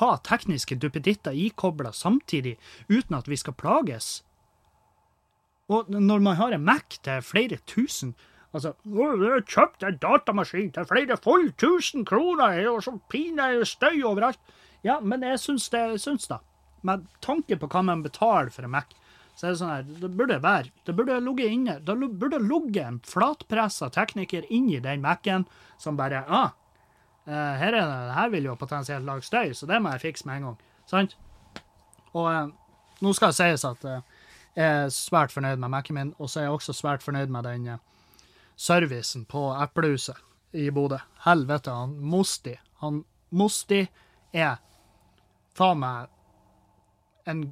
[0.00, 2.56] ha tekniske duppeditter ikobla samtidig,
[2.90, 4.24] uten at vi skal plages?
[5.70, 8.16] Og når man har en Mac til flere tusen
[8.50, 13.66] Altså, «Å, jeg har kjøpt en datamaskin til flere full tusen kroner, og så pinlig
[13.70, 14.40] støy overalt.
[14.86, 16.40] Ja, men jeg syns det, jeg syns da.
[16.86, 18.94] Med tanke på hva man betaler for en Mac,
[19.36, 22.82] så er det sånn her, det burde være, det burde ligget inne, det burde ligget
[22.84, 25.46] en flatpressa tekniker inni den Mac-en
[25.80, 26.50] som bare ah,
[27.24, 30.28] eh, her, er det, her vil jo potensielt lage støy, så det må jeg fikse
[30.28, 30.58] med en gang.
[30.90, 31.14] Sant?
[32.12, 32.50] Og eh,
[33.00, 34.02] nå skal det sies at eh,
[34.58, 37.46] jeg er svært fornøyd med Mac-en min, og så er jeg også svært fornøyd med
[37.46, 37.70] den
[38.60, 40.16] servicen på Eplehuset
[40.52, 40.98] i Bodø.
[41.24, 42.56] Helvete, han Mosti.
[42.82, 43.84] Han Mosti
[44.36, 44.58] er
[45.56, 46.10] faen meg
[47.30, 47.44] en,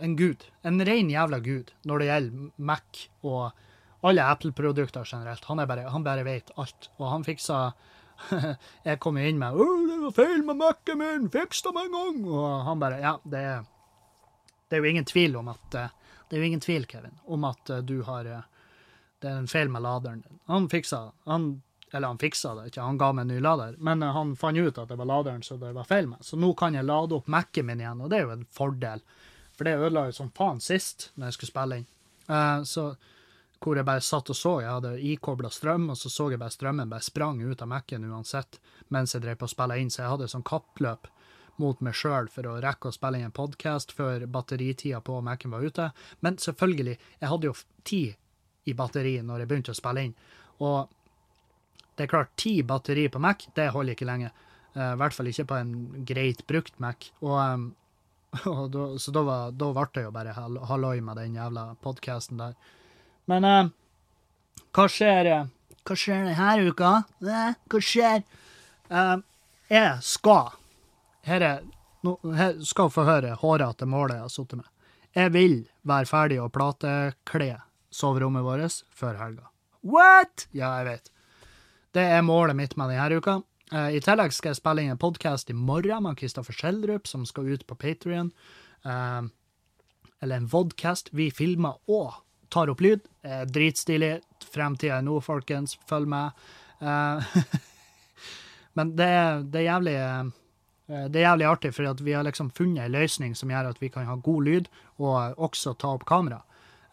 [0.00, 0.46] en gud.
[0.66, 5.44] En ren jævla gud når det gjelder Mac og alle Apple-produkter generelt.
[5.44, 6.90] Han, bare, han bare vet alt.
[6.98, 7.60] Og han fiksa
[8.88, 11.30] Jeg kom inn med 'Å, det var feil med Mac-en min!
[11.30, 13.66] Fiks det med en gang!' Og han bare Ja, det er,
[14.66, 15.92] det er jo ingen tvil om at eh,
[16.26, 18.46] Det er jo ingen tvil, Kevin, om at eh, du har eh,
[19.26, 20.38] Det er en feil med laderen din.
[20.46, 21.48] Han fiksa han,
[21.90, 24.58] Eller han fiksa det ikke, han ga meg en ny lader, men eh, han fant
[24.58, 26.22] ut at det var laderen som det var feil med.
[26.22, 29.02] Så nå kan jeg lade opp Mac-en min igjen, og det er jo en fordel.
[29.56, 31.86] For det ødela jo som faen sist når jeg skulle spille inn.
[32.26, 32.88] Uh, så
[33.62, 34.52] hvor jeg bare satt og så.
[34.62, 38.04] Jeg hadde ikobla strøm, og så så jeg bare strømmen bare sprang ut av Mac-en
[38.10, 38.60] uansett
[38.94, 39.90] mens jeg drev på å spille inn.
[39.90, 41.08] Så jeg hadde sånn kappløp
[41.62, 45.54] mot meg sjøl for å rekke å spille inn en podkast før batteritida på Mac-en
[45.54, 45.90] var ute.
[46.20, 47.56] Men selvfølgelig, jeg hadde jo
[47.88, 48.14] tid
[48.66, 50.14] i batteri når jeg begynte å spille inn.
[50.64, 50.88] Og
[51.96, 54.30] det er klart, ti batteri på Mac, det holder ikke lenge.
[54.74, 55.74] Eh, I hvert fall ikke på en
[56.08, 57.08] greit brukt Mac.
[57.24, 57.70] Og,
[58.52, 62.42] og da, så da, var, ble det jo bare hall- halloi med den jævla podkasten
[62.42, 62.56] der.
[63.30, 63.70] Men eh,
[64.76, 65.46] hva skjer eh,
[65.86, 66.92] Hva skjer denne uka?
[67.22, 68.22] Hva skjer?
[68.90, 69.16] Eh,
[69.70, 70.52] jeg skal
[71.26, 71.64] Her er
[72.06, 74.68] no, her skal få høre hårete målet jeg har sittet med.
[75.16, 75.56] Jeg vil
[75.88, 77.54] være ferdig å platekle
[77.90, 79.50] soverommet vårt før helga.
[79.86, 80.48] What?!
[80.52, 81.12] Ja, jeg vet.
[81.94, 83.40] Det er målet mitt med denne uka.
[83.72, 87.26] Eh, I tillegg skal jeg spille inn en podkast i morgen med Kristoffer Schjelderup, som
[87.26, 88.32] skal ut på Patrion.
[90.20, 91.08] eller en vodcast.
[91.12, 92.14] Vi filmer og
[92.48, 93.00] tar opp lyd.
[93.22, 94.20] Eh, dritstilig.
[94.52, 95.76] Fremtida er nå, folkens.
[95.88, 96.46] Følg med.
[96.80, 97.38] Eh,
[98.78, 99.12] men det
[99.52, 100.34] det er jævlig eh,
[100.86, 103.88] det er jævlig artig, for vi har liksom funnet en løsning som gjør at vi
[103.90, 104.68] kan ha god lyd,
[105.02, 106.44] og også ta opp kamera.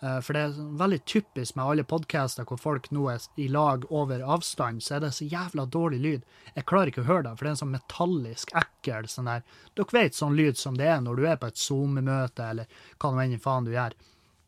[0.04, 3.48] Eh, For det er sånn veldig typisk med alle podcaster hvor folk nå er i
[3.48, 6.26] lag over avstand, så er det så jævla dårlig lyd.
[6.58, 9.46] Jeg klarer ikke å høre det, for det er en sånn metallisk, ekkel sånn der
[9.78, 12.68] Dere vet sånn lyd som det er når du er på et Zoom-møte, eller
[13.00, 13.96] hva nå enn faen du gjør.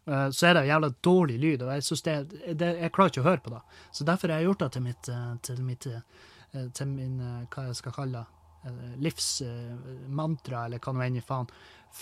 [0.08, 3.30] Eh, Så er det jævla dårlig lyd, og jeg det, det, jeg klarer ikke å
[3.32, 3.62] høre på det.
[3.92, 5.88] Så derfor har jeg gjort det til mitt, eh, til mitt
[6.74, 7.18] til min,
[7.52, 8.22] hva jeg skal kalle
[8.64, 11.50] det, livsmantra, eller hva nå enn faen.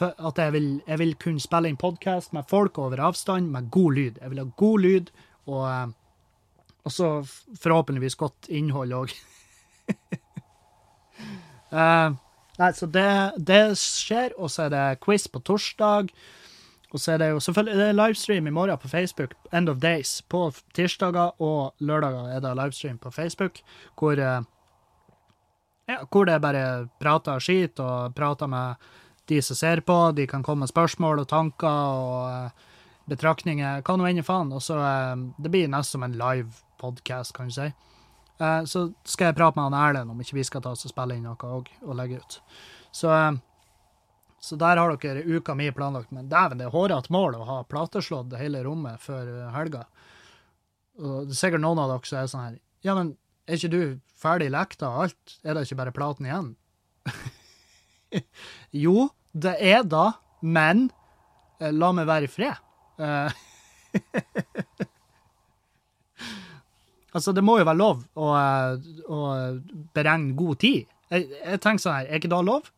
[0.01, 3.93] At jeg vil, jeg vil kunne spille inn podkast med folk over avstand med god
[3.93, 4.15] lyd.
[4.21, 5.11] Jeg vil ha god lyd,
[5.45, 5.87] og, eh,
[6.83, 7.09] og så
[7.61, 9.13] forhåpentligvis godt innhold òg.
[12.59, 16.09] nei, så det, det skjer, og så er det quiz på torsdag.
[16.93, 19.77] Og så er det jo selvfølgelig det er livestream i morgen på Facebook, End of
[19.81, 20.21] Days.
[20.29, 23.61] På tirsdager og lørdager er det livestream på Facebook,
[23.97, 24.41] hvor eh,
[25.89, 28.75] ja, hvor det bare prater skit og prater med
[29.25, 30.11] de som ser på.
[30.11, 32.67] De kan komme med spørsmål og tanker og eh,
[33.11, 34.51] betraktninger, hva nå enn i faen.
[34.55, 36.51] Og så eh, Det blir nesten som en live
[36.81, 37.69] podcast, kan du si.
[38.39, 40.93] Eh, så skal jeg prate med han Erlend om ikke vi skal ta oss og
[40.93, 42.39] spille inn noe og, og legge ut.
[42.93, 43.09] Så,
[44.43, 46.11] så der har dere uka mi planlagt.
[46.11, 49.87] Men dæven, det er hårete mål å ha plateslått hele rommet før helga.
[50.99, 53.15] Og det er sikkert noen av dere som er sånn her Ja, men
[53.47, 53.79] er ikke du
[54.19, 55.37] ferdig lekta og alt?
[55.43, 56.51] Er det ikke bare platen igjen?
[58.85, 60.11] jo, det er da,
[60.41, 60.87] men
[61.59, 62.55] eh, la meg være i fred.
[63.01, 63.31] Eh,
[67.15, 68.73] altså, det må jo være lov å, eh,
[69.09, 69.19] å
[69.95, 70.89] beregne god tid.
[71.13, 72.69] Jeg, jeg tenker sånn her, er ikke da lov?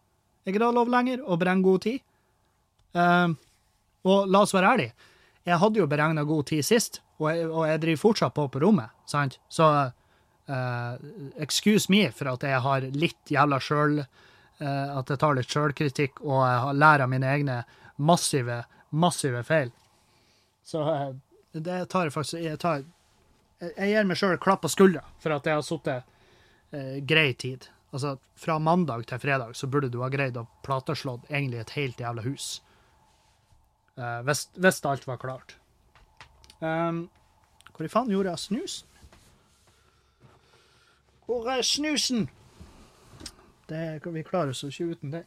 [0.46, 2.00] Er ikke da lov lenger å beregne god tid?
[2.96, 3.28] Eh,
[4.06, 5.12] og la oss være ærlige,
[5.46, 8.62] jeg hadde jo beregna god tid sist, og jeg, og jeg driver fortsatt på på
[8.64, 9.38] rommet, sant?
[9.50, 9.66] Så
[10.50, 10.94] eh,
[11.42, 14.00] excuse me for at jeg har litt jævla sjøl
[14.56, 17.58] At jeg tar litt sjølkritikk og jeg lærer av mine egne
[17.96, 19.72] massive, massive feil.
[20.64, 21.10] Så eh,
[21.52, 22.84] det tar jeg faktisk Jeg, tar,
[23.62, 26.04] jeg gir meg sjøl klapp på skuldra for at jeg har sittet
[26.76, 27.70] eh, grei tid.
[27.96, 32.02] Altså, fra mandag til fredag så burde du ha greid å plateslå egentlig et helt
[32.02, 32.48] jævla hus.
[33.96, 35.56] Eh, hvis, hvis alt var klart.
[36.60, 37.06] Um,
[37.76, 38.92] hvor i faen gjorde jeg av snusen?
[41.26, 42.28] Hvor er snusen?
[43.70, 45.24] Det, vi klarer oss ikke uten det.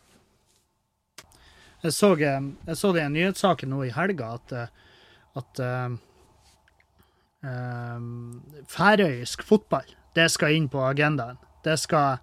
[1.82, 4.54] Jeg så, jeg så det i en nyhetssak nå i helga at,
[5.38, 5.98] at um,
[8.70, 9.86] færøysk fotball,
[10.18, 11.38] det skal inn på agendaen.
[11.62, 12.18] Det skal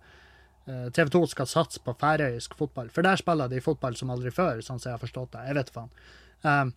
[0.67, 4.31] eh, TV 2 skal satse på færøysk fotball, for der spiller de fotball som aldri
[4.33, 5.43] før, sånn som jeg har forstått det.
[5.49, 5.93] Jeg vet faen.
[6.43, 6.73] Um,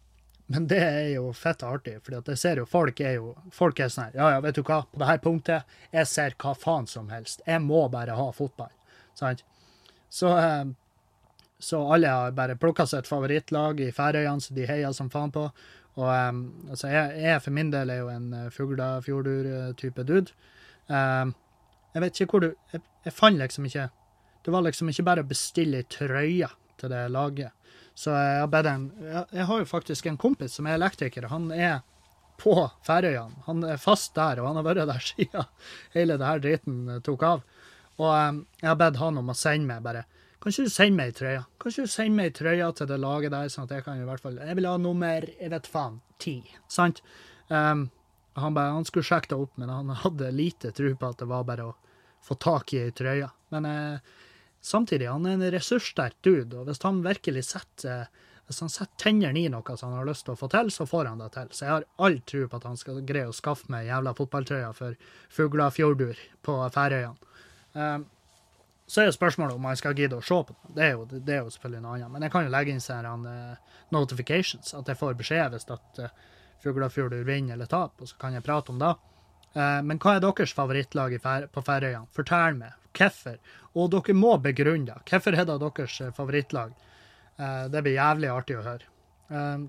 [0.49, 3.91] men det er jo fett artig, for jeg ser jo folk er jo folk er
[3.93, 6.89] sånn her Ja, ja, vet du hva, på det her punktet, jeg ser hva faen
[6.89, 7.43] som helst.
[7.47, 8.73] Jeg må bare ha fotball.
[9.19, 9.43] Sant?
[10.09, 10.65] Så, eh,
[11.59, 15.49] så alle har bare plukka et favorittlag i Færøyene som de heier som faen på.
[15.99, 16.33] Og eh,
[16.71, 20.33] altså, jeg, jeg for min del er jo en uh, Fuglafjordur-type dude.
[20.89, 21.35] Eh,
[21.95, 23.89] jeg vet ikke hvor du jeg, jeg fant liksom ikke
[24.45, 26.49] Det var liksom ikke bare å bestille ei trøye
[26.79, 27.53] til det laget.
[27.99, 31.27] Så jeg har bedt en jeg, jeg har jo faktisk en kompis som er elektriker.
[31.33, 31.81] Han er
[32.39, 32.55] på
[32.87, 33.43] Færøyene.
[33.49, 35.49] Han er fast der, og han har vært der siden
[35.97, 37.43] hele det her driten eh, tok av.
[37.99, 40.05] Og um, jeg har bedt han om å sende meg bare
[40.39, 41.41] Kan ikke du sende meg ei trøye?
[41.59, 43.99] Kan ikke du sende meg ei trøye til det laget der, sånn at jeg kan
[43.99, 46.37] i hvert fall Jeg vil ha nummer jeg vet faen ti.
[46.71, 47.03] Sant?
[47.51, 47.89] Um,
[48.39, 51.29] han, bare, han skulle sjekke det opp, men han hadde lite tro på at det
[51.31, 51.77] var bare å
[52.25, 53.29] få tak i ei trøye.
[53.55, 54.17] Men eh,
[54.63, 58.09] samtidig, han er en ressurssterk dude, og hvis han virkelig setter
[58.49, 60.87] hvis han setter tennene i noe som han har lyst til å få til, så
[60.89, 61.51] får han det til.
[61.53, 64.71] Så jeg har all tro på at han skal greie å skaffe meg jævla fotballtrøya
[64.77, 64.97] for
[65.37, 67.28] Fuglafjordur på Færøyene.
[67.79, 68.07] Um,
[68.89, 70.73] så er jo spørsmålet om man skal gidde å se på det.
[70.75, 72.13] Det er jo, det er jo selvfølgelig noe annet.
[72.15, 76.03] Men jeg kan jo legge inn sånne uh, notifications, at jeg får beskjed hvis at
[76.03, 76.27] uh,
[76.65, 78.95] Fuglafjordur vinner eller taper, og så kan jeg prate om det.
[79.55, 81.17] Uh, men hva er deres favorittlag
[81.53, 82.09] på Færøyene?
[82.17, 82.75] Fortell meg.
[82.99, 83.37] Hvorfor?
[83.79, 85.03] Og dere må begrunne det.
[85.09, 86.73] Hvorfor er det deres eh, favorittlag?
[87.39, 88.89] Uh, det blir jævlig artig å høre.
[89.29, 89.69] Um,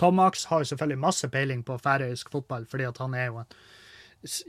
[0.00, 3.40] Tom Max har jo selvfølgelig masse peiling på færøysk fotball, fordi at han er jo
[3.44, 3.56] en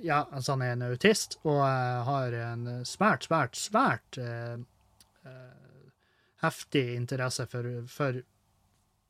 [0.03, 4.55] ja, altså han er en autist og uh, har en svært, svært, svært uh,
[5.27, 5.89] uh,
[6.43, 8.21] heftig interesse for, for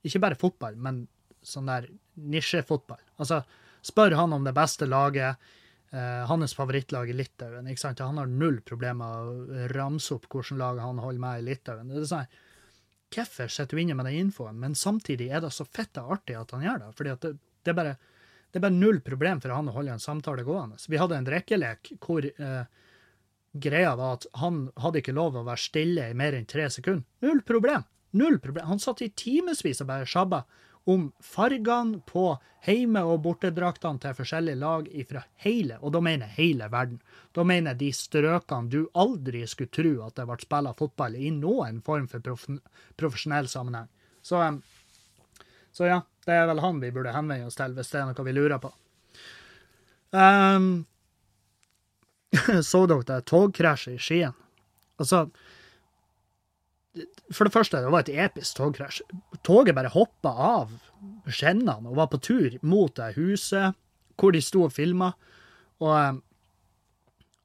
[0.06, 1.06] ikke bare fotball, men
[1.46, 3.02] sånn der nisjefotball.
[3.22, 3.44] Altså,
[3.86, 5.42] spør han om det beste laget,
[6.28, 7.68] hans favorittlag i Litauen.
[7.72, 8.02] ikke sant?
[8.04, 11.92] Han har null problemer å ramse opp hvilket lag han holder med i Litauen.
[11.94, 12.34] Det er sånn,
[13.14, 14.58] Hvorfor sitter du inne med den infoen?
[14.60, 16.92] Men samtidig er det så fitte artig at han gjør det.
[16.98, 17.32] fordi at det,
[17.64, 17.96] det er bare
[18.56, 20.78] Det bare null problem for han å holde en samtale gående.
[20.80, 22.62] Så vi hadde en drikkelek hvor eh,
[23.52, 27.04] greia var at han hadde ikke lov å være stille i mer enn tre sekunder.
[27.26, 27.84] Null problem.
[28.16, 28.70] Null problem.
[28.70, 30.46] Han satt i timevis og bare sjabba
[30.88, 32.24] om fargene på
[32.64, 37.02] heime- og bortedraktene til forskjellige lag fra hele, og da mener jeg hele verden.
[37.36, 41.34] Da mener jeg de strøkene du aldri skulle tro at det ble spilt fotball i
[41.34, 42.48] noen form for prof
[42.96, 43.92] profesjonell sammenheng.
[44.24, 44.40] Så,
[45.76, 48.26] så, ja, det er vel han vi burde henvende oss til hvis det er noe
[48.28, 48.72] vi lurer på.
[50.16, 50.86] Um,
[52.70, 54.36] så dere det togkrasjet i Skien?
[55.02, 55.26] Altså,
[57.34, 59.02] for det første, det var et episk togkrasj.
[59.44, 60.76] Toget bare hoppa av
[61.28, 63.76] skinnene og var på tur mot det huset
[64.16, 65.12] hvor de sto og filma.
[65.84, 66.22] Og um,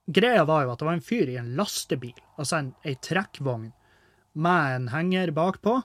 [0.06, 3.72] greia var jo at det var en fyr i en lastebil, altså en, ei trekkvogn,
[4.38, 5.80] med en henger bakpå,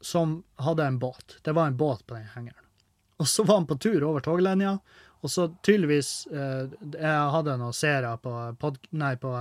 [0.00, 1.38] som hadde en båt.
[1.44, 2.66] Det var en båt på den hengeren.
[3.20, 4.78] Og så var han på tur over toglinja,
[5.20, 9.34] og så tydeligvis eh, Jeg hadde noen seere på, pod, nei, på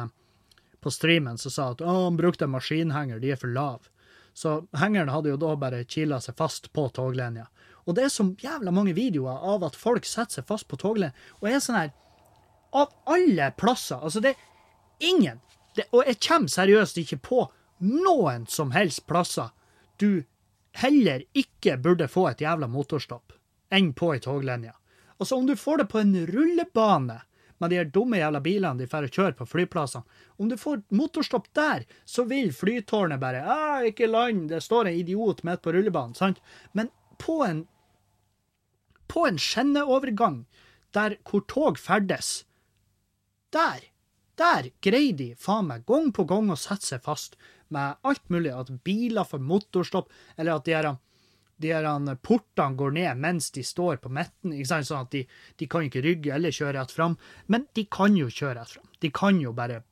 [0.81, 3.91] på streamen som sa at å, han brukte en maskinhenger, de er for lave.
[4.33, 7.49] Så hengeren hadde jo da bare kila seg fast på toglinja.
[7.85, 11.15] Og det er så jævla mange videoer av at folk setter seg fast på toglinja,
[11.41, 11.95] og er sånn her
[12.69, 13.97] Av alle plasser.
[13.97, 15.39] Altså, det er ingen
[15.73, 17.39] det, Og jeg kommer seriøst ikke på
[17.81, 19.49] noen som helst plasser
[19.97, 20.21] du
[20.77, 23.33] heller ikke burde få et jævla motorstopp
[23.73, 24.73] enn på ei toglinje.
[25.19, 27.19] Altså, om du får det på en rullebane
[27.59, 30.07] med de her dumme jævla bilene de får kjøre på flyplassene.
[30.39, 34.99] Om du får motorstopp der, så vil flytårnet bare ah, 'Ikke land, det står en
[35.01, 36.39] idiot midt på rullebanen.' sant?
[36.73, 37.67] Men på en
[39.09, 40.45] på en skinneovergang
[40.93, 42.45] der hvor tog ferdes,
[43.51, 43.89] der
[44.39, 47.35] der greier de faen meg gang på gang å sette seg fast
[47.73, 48.53] med alt mulig.
[48.55, 50.89] At biler får motorstopp, eller at de her
[51.59, 54.53] de her portene går ned mens de står på midten.
[54.63, 55.25] Sånn at de,
[55.59, 57.17] de, kan ikke rygge eller kjøre rett fram.
[57.51, 58.87] Men de kan jo kjøre rett fram.
[59.03, 59.83] De kan jo bare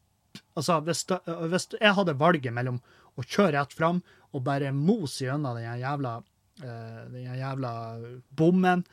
[0.58, 1.04] Altså, hvis,
[1.50, 2.80] hvis jeg hadde valget mellom
[3.18, 4.00] å kjøre rett fram
[4.34, 6.14] og bare mose gjennom den jævla,
[6.62, 7.72] uh, den jævla
[8.38, 8.84] bommen,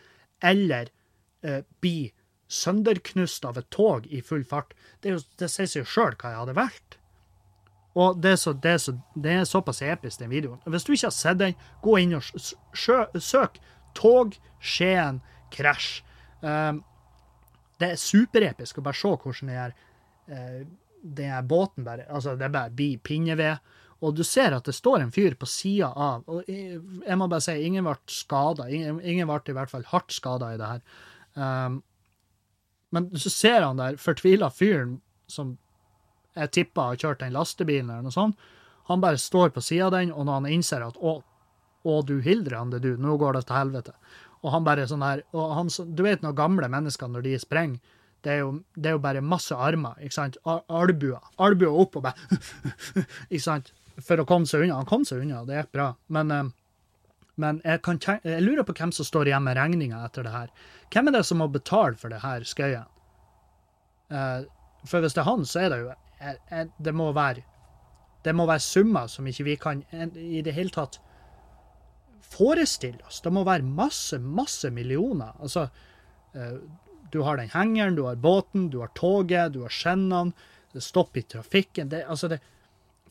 [0.45, 0.91] eller
[1.45, 2.13] eh, bli
[2.53, 6.33] sønderknust av et tog i full fart, det, jo, det sier seg jo sjøl hva
[6.33, 6.99] jeg hadde valgt.
[7.95, 10.59] Og det er, så, det, er så, det er, såpass episk, den videoen.
[10.67, 12.25] Hvis du ikke har sett den, gå inn og
[12.75, 13.61] søk
[13.95, 15.21] 'Tog Skien
[15.55, 16.03] krasj'.
[16.43, 16.83] Um,
[17.79, 19.77] det er superepisk å bare se hvordan den her,
[20.27, 20.67] uh,
[21.05, 23.63] den her båten bare Altså, det bare blir pinneved.
[24.03, 27.41] Og du ser at det står en fyr på sida av og Jeg må bare
[27.41, 28.69] si, ingen ble skada.
[28.69, 30.83] Ingen, ingen, ble i hvert fall hardt skada i det her.
[31.35, 31.83] Um,
[32.91, 35.57] men så ser han der fortvila fyren som
[36.35, 38.51] jeg tipper har kjørt den lastebilen eller noe sånt.
[38.91, 41.17] Han bare står på sida av den, og når han innser at å,
[41.85, 43.95] å du Hildre, det du, nå går det til helvete.
[44.45, 47.95] Og han bare sånn her og han, Du vet når gamle mennesker, når de sprenger,
[48.25, 50.37] det er, jo, det er jo bare masse armer, ikke sant?
[50.49, 51.21] Albuer.
[51.45, 52.39] Albuer opp og bare
[53.35, 53.73] Ikke sant?
[54.01, 54.79] For å komme seg unna.
[54.81, 55.91] Han kom seg unna, det gikk bra.
[56.09, 56.47] Men, eh,
[57.41, 60.49] men jeg, kan, jeg, lurer på hvem som står igjen med regninga etter det her.
[60.95, 62.89] Hvem er det som må betale for det her skøyen?
[64.09, 64.49] Eh,
[64.89, 65.93] for hvis det er han, så er det jo
[66.79, 67.43] det må være
[68.25, 69.83] det må være summer som ikke vi kan
[70.17, 70.97] i det hele tatt
[72.25, 73.21] forestille oss.
[73.21, 75.35] Det må være masse, masse millioner.
[75.45, 75.69] Altså,
[76.35, 76.57] eh,
[77.13, 80.33] du har den hengeren, du har båten, du har toget, du har skinnene,
[80.73, 81.93] det stopper i trafikken.
[81.93, 82.41] Det, altså det,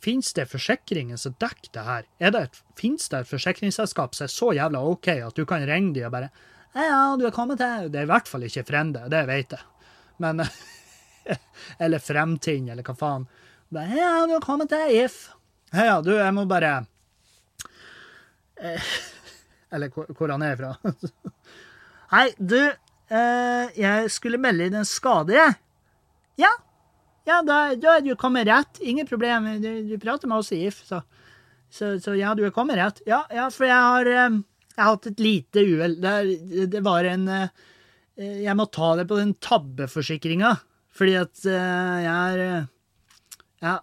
[0.04, 2.08] Fins det forsikringer som dekker det her?
[2.20, 5.64] Er det et, Fins det et forsikringsselskap som er så jævla OK at du kan
[5.64, 6.28] ringe dem og bare
[6.76, 9.64] Ja, du er kommet til Det er i hvert fall ikke Frende, det vet jeg.
[10.20, 10.44] Men
[11.84, 13.28] eller Fremtind, eller hva faen.
[13.74, 15.28] Ja, du har kommet til If.
[15.74, 16.84] Ja, du, jeg må bare
[18.62, 18.90] eh,
[19.74, 20.76] Eller hvor, hvor han er fra.
[22.14, 25.58] Hei, du, eh, jeg skulle melde inn en skade, jeg.
[26.44, 26.52] Ja.
[27.26, 28.78] Ja, da, da er du kommet rett.
[28.84, 29.48] Ingen problem.
[29.64, 31.00] Du, du prater med oss i If, så,
[31.74, 33.02] så, så, ja, du er kommet rett.
[33.10, 34.38] Ja, ja for jeg har, eh,
[34.76, 35.98] jeg har hatt et lite uhell.
[36.04, 37.26] Det, det, var en
[38.22, 40.54] Jeg må ta det på den tabbeforsikringa.
[40.94, 42.70] Fordi at uh, jeg er uh,
[43.64, 43.80] Ja.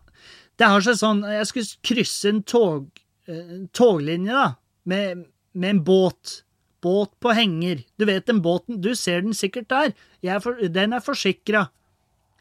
[0.61, 2.89] Det har seg sånn Jeg skulle krysse en tog,
[3.31, 4.49] uh, toglinje, da,
[4.91, 6.41] med, med, en båt.
[6.85, 7.83] Båt på henger.
[8.01, 9.95] Du vet den båten, du ser den sikkert der.
[10.41, 11.67] For, den er forsikra.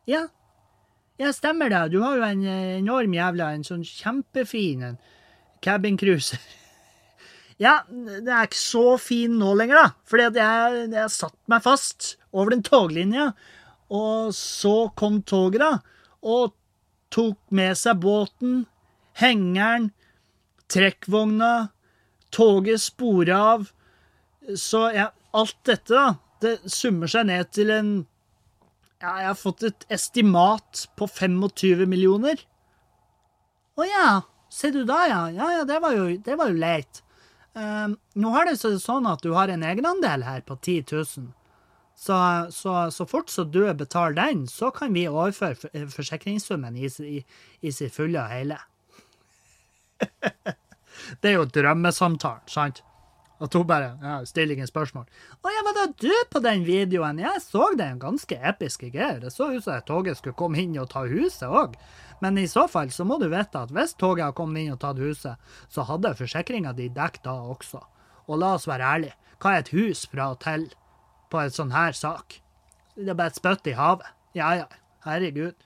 [0.07, 0.27] Ja.
[1.19, 1.89] Ja, stemmer det.
[1.91, 4.99] Du har jo en enorm jævla, en sånn kjempefin en
[5.63, 6.39] Cabin cruiser.
[7.59, 9.87] Ja, det er ikke så fin nå lenger, da.
[10.07, 13.33] Fordi at jeg, jeg satt meg fast over den toglinja.
[13.89, 15.71] Og så kom toget, da,
[16.21, 16.53] og
[17.13, 18.63] tok med seg båten,
[19.17, 19.89] hengeren,
[20.69, 21.69] trekkvogna.
[22.29, 23.71] Toget spora av.
[24.53, 27.91] Så ja, alt dette, da, det summer seg ned til en
[28.99, 32.41] Ja, jeg har fått et estimat på 25 millioner.
[33.79, 34.07] Å ja,
[34.51, 35.21] ser du da, ja.
[35.31, 36.99] Ja, ja, det var jo, det var jo leit.
[37.55, 41.29] Um, nå har det seg sånn at du har en egenandel her på 10 000.
[41.99, 47.17] Så, så, så fort så du betaler den, så kan vi overføre forsikringssummen i, i,
[47.59, 48.59] i sin fulle og hele.
[51.21, 52.79] det er jo drømmesamtalen, sant?
[53.43, 55.05] At hun bare ja, stiller ingen spørsmål.
[55.43, 59.19] 'Å ja, var det du på den videoen?' Jeg så den ganske episke greier.
[59.19, 61.75] Det så ut som at toget skulle komme inn og ta huset òg.
[62.23, 64.79] Men i så fall så må du vite at hvis toget har kommet inn og
[64.79, 65.35] tatt huset,
[65.67, 67.83] så hadde forsikringa di dekket da også.
[68.27, 70.67] Og la oss være ærlige, hva er et hus fra og til
[71.29, 72.39] på en sånn her sak?
[72.95, 74.07] Det er bare et spytt i havet.
[74.37, 74.67] Ja ja,
[75.05, 75.57] herregud.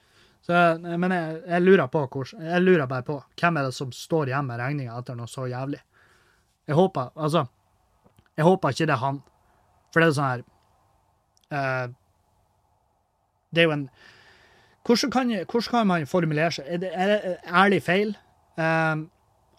[0.43, 0.53] Så,
[0.83, 4.31] men jeg, jeg, lurer på hvor, jeg lurer bare på hvem er det som står
[4.31, 5.79] igjen med regninga etter noe så jævlig.
[6.67, 7.45] Jeg håper Altså,
[8.35, 9.21] jeg håper ikke det er han.
[9.93, 10.43] For det er sånn her
[11.53, 11.87] uh,
[13.53, 13.87] Det er jo en
[14.83, 16.65] hvordan kan, hvordan kan, man formulere seg?
[16.67, 18.09] Er det, er det ærlig feil?
[18.59, 19.05] Uh,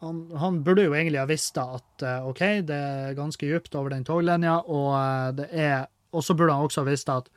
[0.05, 3.95] han, han, burde jo egentlig ha visst at uh, OK, det er ganske dypt over
[3.95, 7.29] den toglinja, og det er Og så burde han også visst at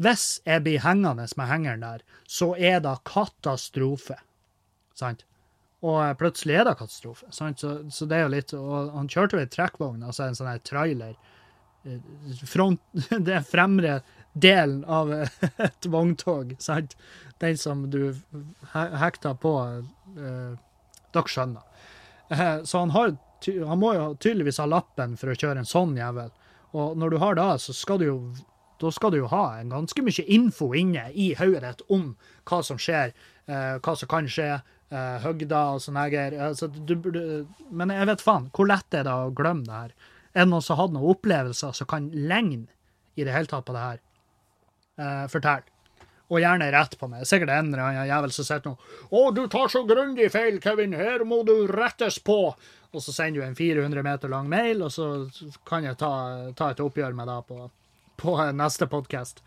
[0.00, 4.16] hvis jeg blir hengende med hengeren der, så er det katastrofe.
[4.96, 5.26] Sant?
[5.84, 7.28] Og plutselig er det katastrofe.
[7.32, 7.60] Sant?
[7.60, 10.50] Så, så, det er jo litt Og han kjørte jo ei trekkvogn, altså en sånn
[10.52, 11.14] her trailer.
[11.84, 12.00] Eh,
[12.48, 12.80] front,
[13.28, 14.00] det fremre
[14.32, 15.12] delen av
[15.68, 16.96] et vogntog, sant?
[17.40, 18.14] Den som du
[18.72, 20.52] hekter på eh,
[21.10, 21.86] Dere skjønner.
[22.30, 23.16] Eh, så han, har,
[23.48, 26.32] han må jo tydeligvis ha lappen for å kjøre en sånn jævel.
[26.76, 28.18] Og når du har det, så skal du jo
[28.80, 32.14] da skal du jo ha en ganske mye info inne i hodet ditt om
[32.48, 33.12] hva som skjer,
[33.44, 36.38] eh, hva som kan skje, eh, høgder og sånne greier.
[36.48, 36.70] Altså,
[37.70, 39.92] men jeg vet faen, hvor lett er det å glemme det her?
[40.32, 42.68] Er det noen som har hatt noen opplevelser som kan legne
[43.16, 44.00] i det hele tatt på det her?
[44.96, 45.68] Eh, fortell.
[46.30, 47.26] Og gjerne rett på meg.
[47.26, 48.76] Sikkert en eller annen jævel som sitter nå
[49.10, 50.92] 'Å, du tar så grundig feil, Kevin.
[50.92, 52.54] Her må du rettes på.'
[52.92, 55.30] Og så sender du en 400 meter lang mail, og så
[55.66, 57.70] kan jeg ta, ta et oppgjør med det på
[58.20, 59.42] på neste podkast.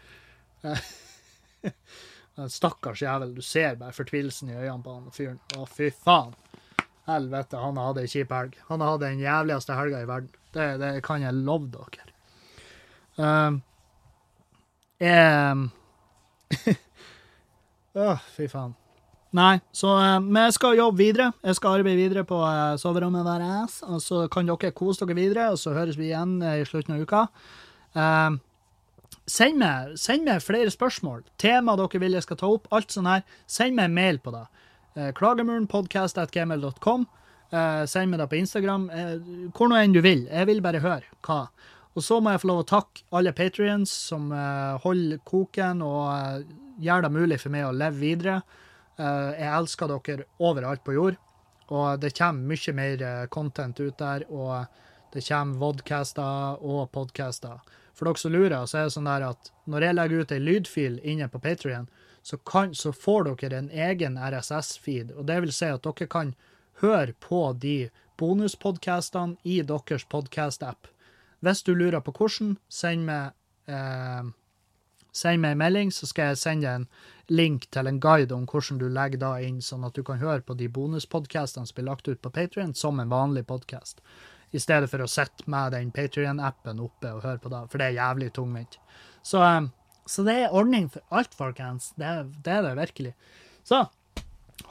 [2.49, 3.35] Stakkars jævel.
[3.35, 5.37] Du ser bare fortvilelsen i øynene på han fyren.
[5.57, 6.33] Å, fy faen.
[7.05, 8.57] Helvete, han har hatt ei kjip helg.
[8.69, 10.31] Han har hatt den jævligste helga i verden.
[10.55, 12.09] Det, det, kan jeg love dere.
[13.17, 13.61] Um,
[15.01, 15.67] jeg
[18.03, 18.73] Å, fy faen.
[19.33, 19.89] Nei, så
[20.21, 21.31] vi skal jobbe videre.
[21.41, 23.79] Jeg skal arbeide videre på uh, soverommet deres.
[23.89, 27.05] Og så kan dere kose dere videre, og så høres vi igjen i slutten av
[27.05, 27.23] uka.
[27.97, 28.37] Uh,
[29.23, 33.07] Send meg, send meg, flere spørsmål, tema dere vil jeg skal ta opp, alt sånn
[33.07, 33.21] her.
[33.47, 34.43] Send meg en mail på det.
[34.97, 37.05] Uh, Klagemurenpodkast.gmil.com.
[37.53, 38.89] Uh, send meg det på Instagram.
[38.89, 39.13] Eh,
[39.53, 40.25] hvor nå enn du vil.
[40.25, 41.45] Jeg vil bare høre hva.
[41.93, 46.05] Og så må jeg få lov å takke alle patrions som uh, holder koken og
[46.09, 46.39] uh,
[46.81, 48.39] gjør det mulig for meg å leve videre.
[48.97, 51.19] Uh, jeg elsker dere overalt på jord,
[51.69, 54.25] og det kommer mye mer content ut der.
[54.33, 54.65] Og
[55.13, 57.61] det kommer vodcaster og podcaster.
[57.93, 60.41] For dere som lurer, så er det sånn der at når jeg legger ut ei
[60.41, 61.85] lydfil inne på Patrion,
[62.23, 62.39] så,
[62.73, 65.11] så, får dere en egen RSS-feed.
[65.13, 66.33] og Det vil si at dere kan
[66.81, 70.87] høre på de bonuspodkastene i deres podkast-app.
[71.43, 73.35] Hvis du lurer på hvordan, send meg,
[73.67, 74.29] eh,
[75.11, 76.87] send meg en melding, så skal jeg sende en
[77.29, 80.41] link til en guide om hvordan du legger da inn, sånn at du kan høre
[80.41, 84.01] på de bonuspodkastene som blir lagt ut på Patrion, som en vanlig podkast
[84.53, 87.89] i stedet for å sitte med den Patrion-appen oppe og høre på det, for det
[87.89, 88.77] er jævlig tungvint.
[89.25, 89.71] Så, um,
[90.05, 91.91] så det er ordning for alt, folkens.
[91.97, 92.11] Det,
[92.45, 93.13] det, er det virkelig.
[93.65, 93.85] Så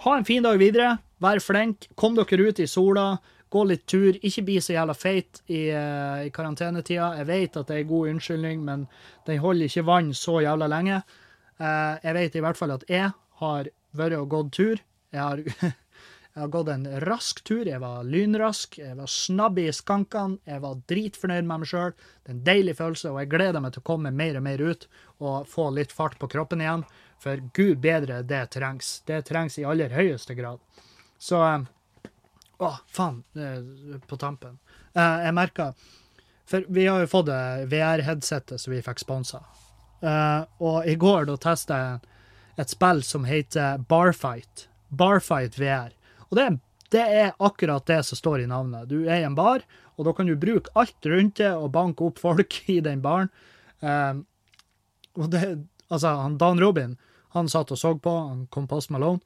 [0.05, 0.97] ha en fin dag videre.
[1.23, 1.89] Vær flink.
[1.99, 3.17] Kom dere ut i sola.
[3.53, 4.17] Gå litt tur.
[4.25, 7.13] Ikke bli så jævla feit i, uh, i karantenetida.
[7.21, 8.87] Jeg vet at det er en god unnskyldning, men
[9.29, 11.03] den holder ikke vann så jævla lenge.
[11.61, 14.83] Uh, jeg vet i hvert fall at jeg har vært og gått tur.
[15.13, 15.45] Jeg har
[16.33, 17.67] Jeg har gått en rask tur.
[17.69, 21.93] Jeg var lynrask, jeg var snabb i skankene, jeg var dritfornøyd med meg sjøl.
[21.93, 24.63] Det er en deilig følelse, og jeg gleder meg til å komme mer og mer
[24.65, 24.87] ut
[25.21, 26.87] og få litt fart på kroppen igjen.
[27.21, 28.95] For gud bedre, det trengs.
[29.07, 30.63] Det trengs i aller høyeste grad.
[31.21, 31.69] Så eh,
[32.59, 33.23] Å, faen,
[34.07, 34.59] på tampen.
[34.95, 35.73] Eh, jeg merka
[36.47, 37.31] For vi har jo fått
[37.71, 39.41] VR-headsetet som vi fikk sponsa.
[40.03, 42.01] Eh, og i går da testa jeg
[42.63, 44.67] et spill som heter Barfight.
[44.89, 45.95] Barfight VR.
[46.29, 46.49] Og det,
[46.93, 48.91] det, er akkurat det som står i navnet.
[48.91, 49.65] Du er i en bar,
[49.97, 53.33] og da kan du bruke alt rundt det og banke opp folk i den baren.
[53.81, 54.27] Um,
[55.19, 55.43] og det,
[55.89, 56.99] altså, han Dan Robin
[57.33, 59.23] han satt og så på, han kom på Post Malone,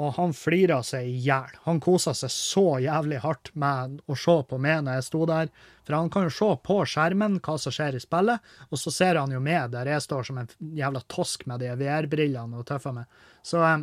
[0.00, 1.56] Og han flira seg i hjel.
[1.66, 5.50] Han kosa seg så jævlig hardt med å se på meg når jeg sto der.
[5.84, 9.20] For han kan jo se på skjermen hva som skjer i spillet, og så ser
[9.20, 12.94] han jo meg der jeg står som en jævla tosk med de VR-brillene og tøffer
[12.96, 13.10] meg.
[13.42, 13.82] Så, eh,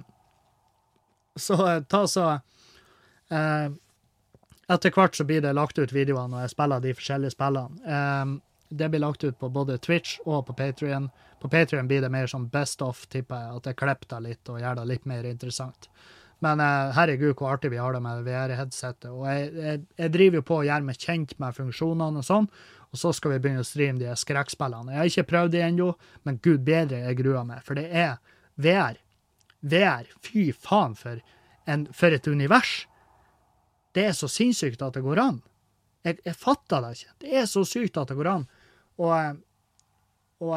[1.37, 3.67] så eh, ta så eh,
[4.67, 7.77] Etter hvert så blir det lagt ut videoer når jeg spiller de forskjellige spillene.
[7.87, 8.33] Eh,
[8.69, 11.09] det blir lagt ut på både Twitch og på Patrion.
[11.41, 14.51] På Patrion blir det mer sånn best of, tipper jeg, at jeg klipper det litt
[14.51, 15.89] og gjør det litt mer interessant.
[16.43, 19.09] Men eh, herregud, hvor artig vi har det med VR-headsetet.
[19.09, 22.49] Og jeg, jeg, jeg, driver jo på å gjøre meg kjent med funksjonene og sånn,
[22.87, 24.93] og så skal vi begynne å streame de skrekkspillene.
[24.93, 25.89] Jeg har ikke prøvd det ennå,
[26.27, 27.63] men gud bedre, jeg gruer meg.
[27.65, 28.19] For det er
[28.55, 29.01] VR.
[29.65, 31.19] VR, fy faen for,
[31.65, 32.85] en, for et univers.
[33.97, 35.41] Det er så sinnssykt at det går an.
[36.05, 37.13] Jeg, jeg fatter det ikke.
[37.23, 38.45] Det er så sykt at det går an.
[38.97, 39.43] Og,
[40.43, 40.55] og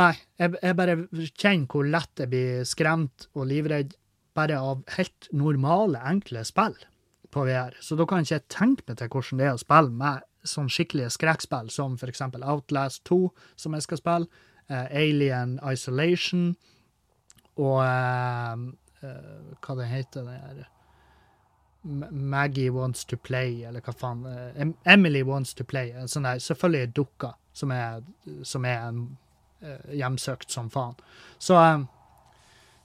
[0.00, 0.94] Nei, jeg, jeg bare
[1.36, 3.92] kjenner hvor lett jeg blir skremt og livredd
[4.32, 6.78] bare av helt normale, enkle spill
[7.32, 7.76] på VR.
[7.84, 10.72] Så da kan ikke jeg tenke meg til hvordan det er å spille med sånn
[10.72, 13.20] skikkelige skrekkspill som eksempel Outlast 2,
[13.60, 16.54] som jeg skal spille, uh, Alien Isolation
[17.60, 18.64] og uh,
[19.04, 20.62] uh, hva det heter det her
[21.82, 24.26] Maggie Wants to Play, eller hva faen.
[24.26, 25.90] Uh, Emily Wants to Play.
[25.92, 28.04] En sånn der, selvfølgelig dukka, som er,
[28.46, 29.02] som er en,
[29.64, 30.94] uh, hjemsøkt som faen.
[31.38, 31.88] Så, um,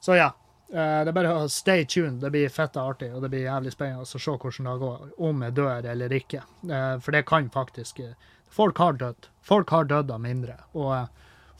[0.01, 0.33] så ja.
[0.67, 2.17] Det er bare å stay tuned.
[2.19, 5.05] Det blir fett artig, og det blir jævlig spennende å se hvordan det går.
[5.23, 6.41] Om jeg dør eller ikke.
[6.99, 8.01] for det kan faktisk
[8.51, 9.29] Folk har dødd.
[9.41, 10.57] Folk har dødd av mindre.
[10.75, 11.07] Og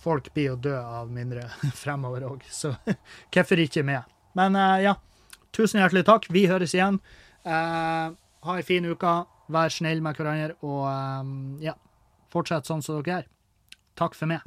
[0.04, 1.48] folk blir jo døde av mindre
[1.84, 2.74] fremover òg, så
[3.32, 4.04] hvorfor ikke med?
[4.36, 4.98] Men ja,
[5.56, 6.28] tusen hjertelig takk.
[6.28, 7.00] Vi høres igjen.
[7.48, 8.12] Uh,
[8.44, 9.16] ha ei en fin uke.
[9.48, 11.78] Vær snill med hverandre, og um, ja,
[12.34, 13.30] fortsett sånn som dere er.
[13.96, 14.44] Takk for meg.